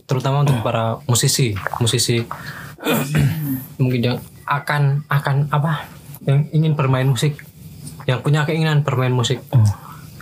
[0.08, 1.52] terutama untuk para musisi,
[1.82, 2.22] musisi
[3.82, 4.16] mungkin yang
[4.48, 5.97] akan akan apa
[6.28, 7.40] yang ingin bermain musik
[8.04, 9.40] yang punya keinginan bermain musik.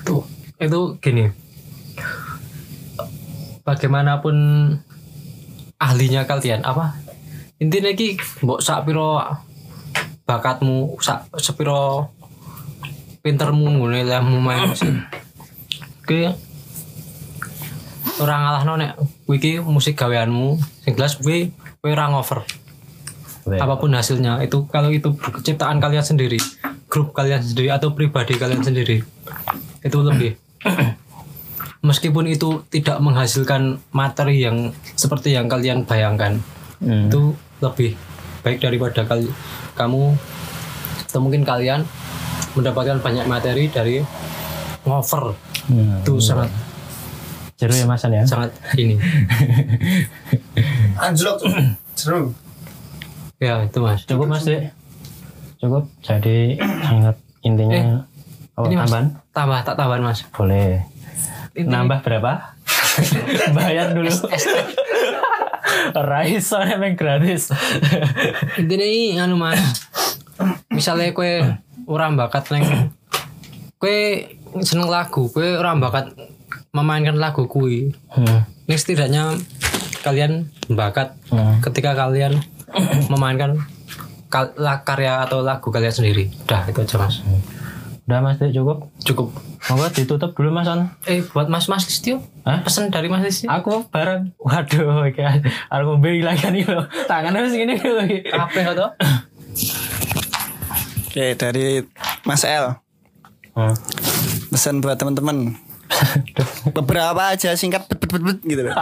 [0.02, 0.22] Itu
[0.62, 1.34] itu gini.
[3.66, 4.36] Bagaimanapun
[5.82, 6.94] ahlinya kalian apa?
[7.58, 9.18] Intinya ki mbok sak piro
[10.22, 12.14] bakatmu sak sepiro
[13.26, 14.94] pintermu ngene lehmu main musik.
[16.06, 16.30] Ki
[18.22, 18.92] orang ngalah nek
[19.26, 20.54] kuwi ki musik gaweanmu
[20.86, 21.50] sing jelas kuwi
[21.82, 22.46] kowe ora ngover
[23.48, 26.34] apa pun hasilnya itu kalau itu ciptaan kalian sendiri
[26.86, 29.06] grup kalian sendiri atau pribadi kalian sendiri
[29.80, 30.34] itu lebih
[31.86, 36.42] meskipun itu tidak menghasilkan materi yang seperti yang kalian bayangkan
[36.76, 37.08] Hmm.
[37.08, 37.96] itu lebih
[38.42, 39.32] baik daripada kali
[39.72, 40.12] kamu
[41.06, 41.88] atau mungkin kalian
[42.52, 44.04] mendapatkan banyak materi dari
[44.82, 45.32] ngover
[45.66, 46.04] Hmm.
[46.04, 46.52] itu sangat
[47.56, 48.22] Seru ya Mas An ya.
[48.22, 49.00] sangat ini
[51.00, 51.40] Anjlok.
[51.94, 52.36] Seru.
[53.36, 54.72] Ya itu mas Cukup Mas Dik.
[55.56, 55.84] Cukup.
[56.00, 58.04] Jadi sangat intinya
[58.54, 60.80] oh, ini mas tambahan tambah tak tambahan mas boleh.
[61.52, 62.56] Ini- Nambah berapa?
[63.56, 64.08] Bayar dulu.
[65.96, 67.52] Raiso emang gratis.
[68.60, 69.60] intinya ini anu mas
[70.68, 71.40] misalnya kue
[71.86, 72.92] orang bakat neng
[73.76, 74.28] kue
[74.60, 76.12] seneng lagu kue orang bakat
[76.70, 78.44] memainkan lagu kui Hmm.
[78.64, 79.36] ini setidaknya
[80.02, 81.60] kalian bakat Hmm.
[81.60, 82.40] ketika kalian
[83.12, 83.60] memainkan
[84.82, 87.22] karya atau lagu kalian sendiri udah itu aja mas
[88.06, 88.86] Udah Mas Dik cukup.
[89.02, 89.28] cukup
[89.66, 90.94] Monggo ditutup dulu Mas An.
[91.04, 92.62] eh buat mas mas Listio Hah?
[92.62, 94.30] pesan dari mas Listio Aku bareng.
[94.38, 96.86] Waduh, kayak aku ngombe lagi nih lo.
[97.10, 98.30] Tangannya wis ngene lho iki.
[98.30, 98.94] apa atau
[101.02, 101.82] Oke, dari
[102.22, 102.78] Mas L.
[103.56, 103.74] Hmm.
[104.52, 105.56] Pesan buat teman-teman.
[106.68, 108.74] Beberapa aja singkat bet, bet, bet, bet, gitu loh.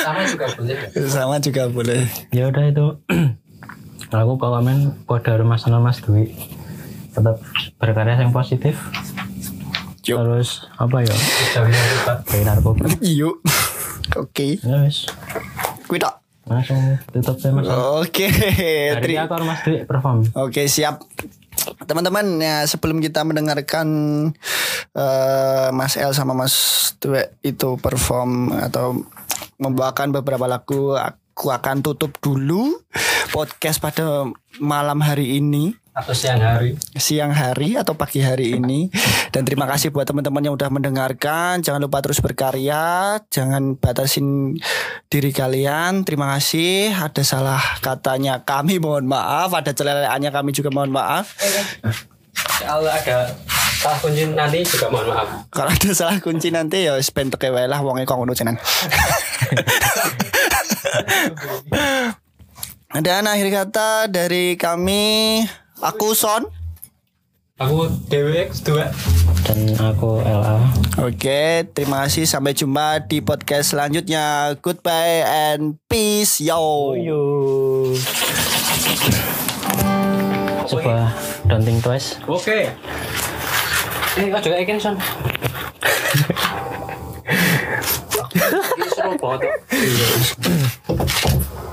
[0.00, 2.00] sama juga boleh Sama juga boleh.
[2.30, 2.86] ya udah itu
[4.08, 6.34] aku komen buat dari Mas sama Mas Dwi
[7.10, 7.38] tetap
[7.76, 8.74] berkarya yang positif
[10.02, 10.18] Yuk.
[10.18, 11.14] terus apa ya
[12.24, 13.38] kayak narkoba Yuk.
[14.16, 14.58] Oke.
[14.58, 15.06] ya wis
[15.92, 16.14] tok.
[16.44, 16.78] langsung
[17.10, 17.66] tutup ya Mas
[18.00, 18.26] Oke.
[18.26, 21.02] hari Tri- ini aku harus Mas Dwi perform Oke siap
[21.90, 23.88] Teman-teman ya sebelum kita mendengarkan
[24.94, 26.54] eh, Mas El sama Mas
[27.02, 29.02] Dwe itu perform atau
[29.58, 30.94] membawakan beberapa lagu
[31.40, 32.84] Aku akan tutup dulu
[33.32, 34.28] podcast pada
[34.60, 35.72] malam hari ini.
[35.96, 36.76] Atau siang hari.
[36.92, 38.92] Siang hari atau pagi hari ini.
[39.32, 41.64] Dan terima kasih buat teman-teman yang udah mendengarkan.
[41.64, 43.16] Jangan lupa terus berkarya.
[43.32, 44.60] Jangan batasin
[45.08, 46.04] diri kalian.
[46.04, 46.92] Terima kasih.
[46.92, 49.56] Ada salah katanya kami mohon maaf.
[49.56, 51.40] Ada celeleannya kami juga mohon maaf.
[52.68, 53.32] Kalau ada
[53.80, 55.48] salah kunci nanti juga mohon maaf.
[55.48, 58.36] Kalau ada salah kunci nanti ya wis bentuk wae lah wonge kok ngono
[63.04, 65.44] dan akhir kata dari kami
[65.80, 66.46] aku Son.
[67.60, 70.64] Aku DWX 2 dan aku LA
[71.04, 72.24] Oke, terima kasih.
[72.24, 74.56] Sampai jumpa di podcast selanjutnya.
[74.64, 76.96] Goodbye and peace, yo.
[76.96, 77.20] yo.
[80.64, 81.12] Sebuah
[81.50, 82.70] don't think twice oke.
[84.18, 84.94] Eh kok juga ikan son
[89.00, 89.52] seru banget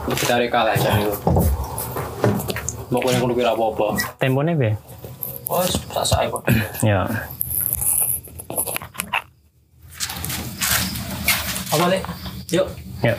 [0.08, 1.12] Lebih dari kalah aja nih
[2.88, 4.00] Mau kena kudu kira apa-apa.
[4.16, 4.72] Temponya be?
[5.52, 5.60] Oh,
[5.92, 6.40] sak-sak kok
[6.80, 7.04] ya.
[11.68, 12.00] Apa lek?
[12.48, 12.64] Yuk.
[13.04, 13.12] Ya.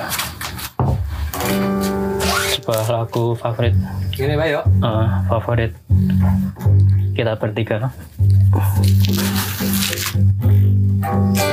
[2.56, 3.76] Sebuah lagu favorit.
[4.09, 4.64] Gini Pak yuk.
[4.64, 5.72] Eh, favorit
[7.12, 7.93] kita bertiga.
[10.98, 11.48] think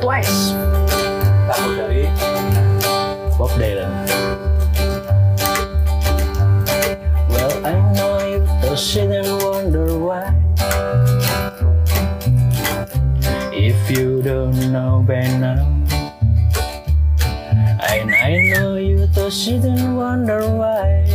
[0.00, 0.52] twice.
[1.46, 2.04] Lagu dari
[3.36, 3.92] Bob Dylan.
[7.30, 10.32] Well I know you to sit and wonder why.
[13.56, 15.64] If you don't know by now
[18.06, 21.06] And I know you to sit and wonder why.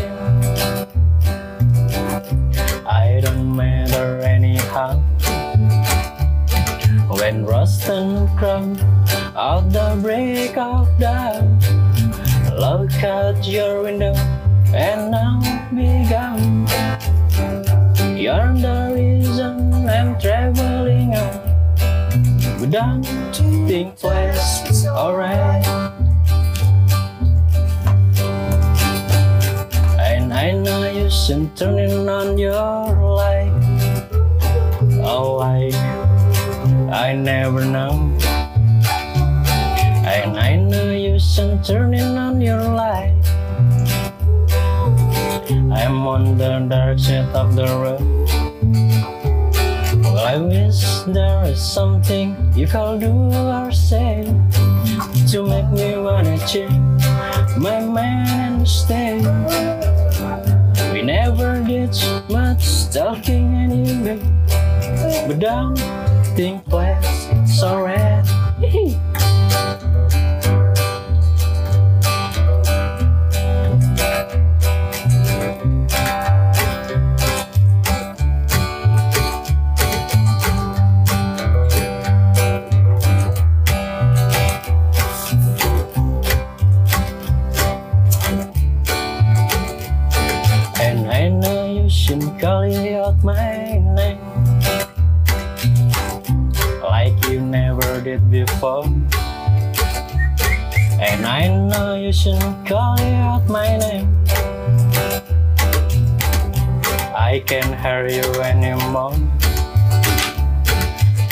[2.88, 4.99] I don't matter anyhow
[7.20, 8.78] When rust and crumb
[9.36, 11.60] out the break of dawn
[12.58, 14.14] Look out your window
[14.74, 15.40] and now
[15.74, 16.68] be gone.
[18.16, 22.70] You're the reason I'm traveling on.
[22.70, 23.04] Don't
[23.68, 25.66] think twice, alright.
[30.00, 33.01] And I know you should turning on your
[37.12, 37.92] I never know
[40.08, 43.20] And I know you and turning on your light.
[45.76, 48.00] I'm on the dark side of the road.
[50.02, 54.24] Well, I wish there is something you can do or say
[55.32, 57.04] to make me wanna change
[57.60, 59.20] my mind and stay.
[60.94, 61.92] We never did
[62.30, 64.24] much talking anyway,
[65.28, 65.76] but don't
[66.41, 68.31] think twice, it's alright.
[101.02, 104.06] And I know you should call out my name.
[107.18, 109.18] I can't hear you anymore.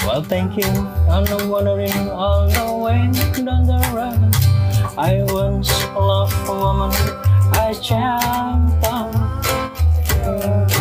[0.07, 0.65] Well thank you,
[1.05, 3.11] I'm wandering all the way
[3.45, 4.33] down the road
[4.97, 6.89] I once loved a woman
[7.53, 9.29] I championed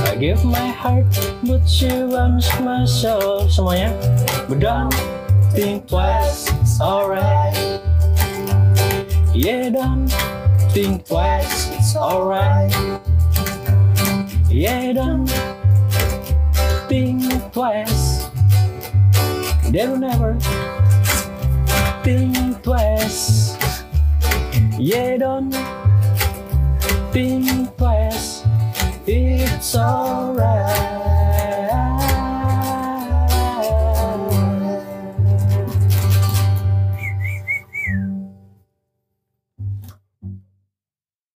[0.08, 1.04] I give my heart,
[1.44, 3.48] but she wants my soul.
[3.48, 3.92] Semuanya,
[4.58, 5.17] don't
[5.58, 7.52] think twice, it's alright.
[9.34, 10.06] Yeah, don't
[10.70, 12.70] think twice, it's alright.
[14.48, 15.26] Yeah, don't
[16.86, 18.30] think twice.
[19.72, 20.38] They'll never
[22.04, 23.58] think twice.
[24.78, 25.50] Yeah, don't
[27.10, 28.44] think twice.
[29.08, 31.07] It's alright.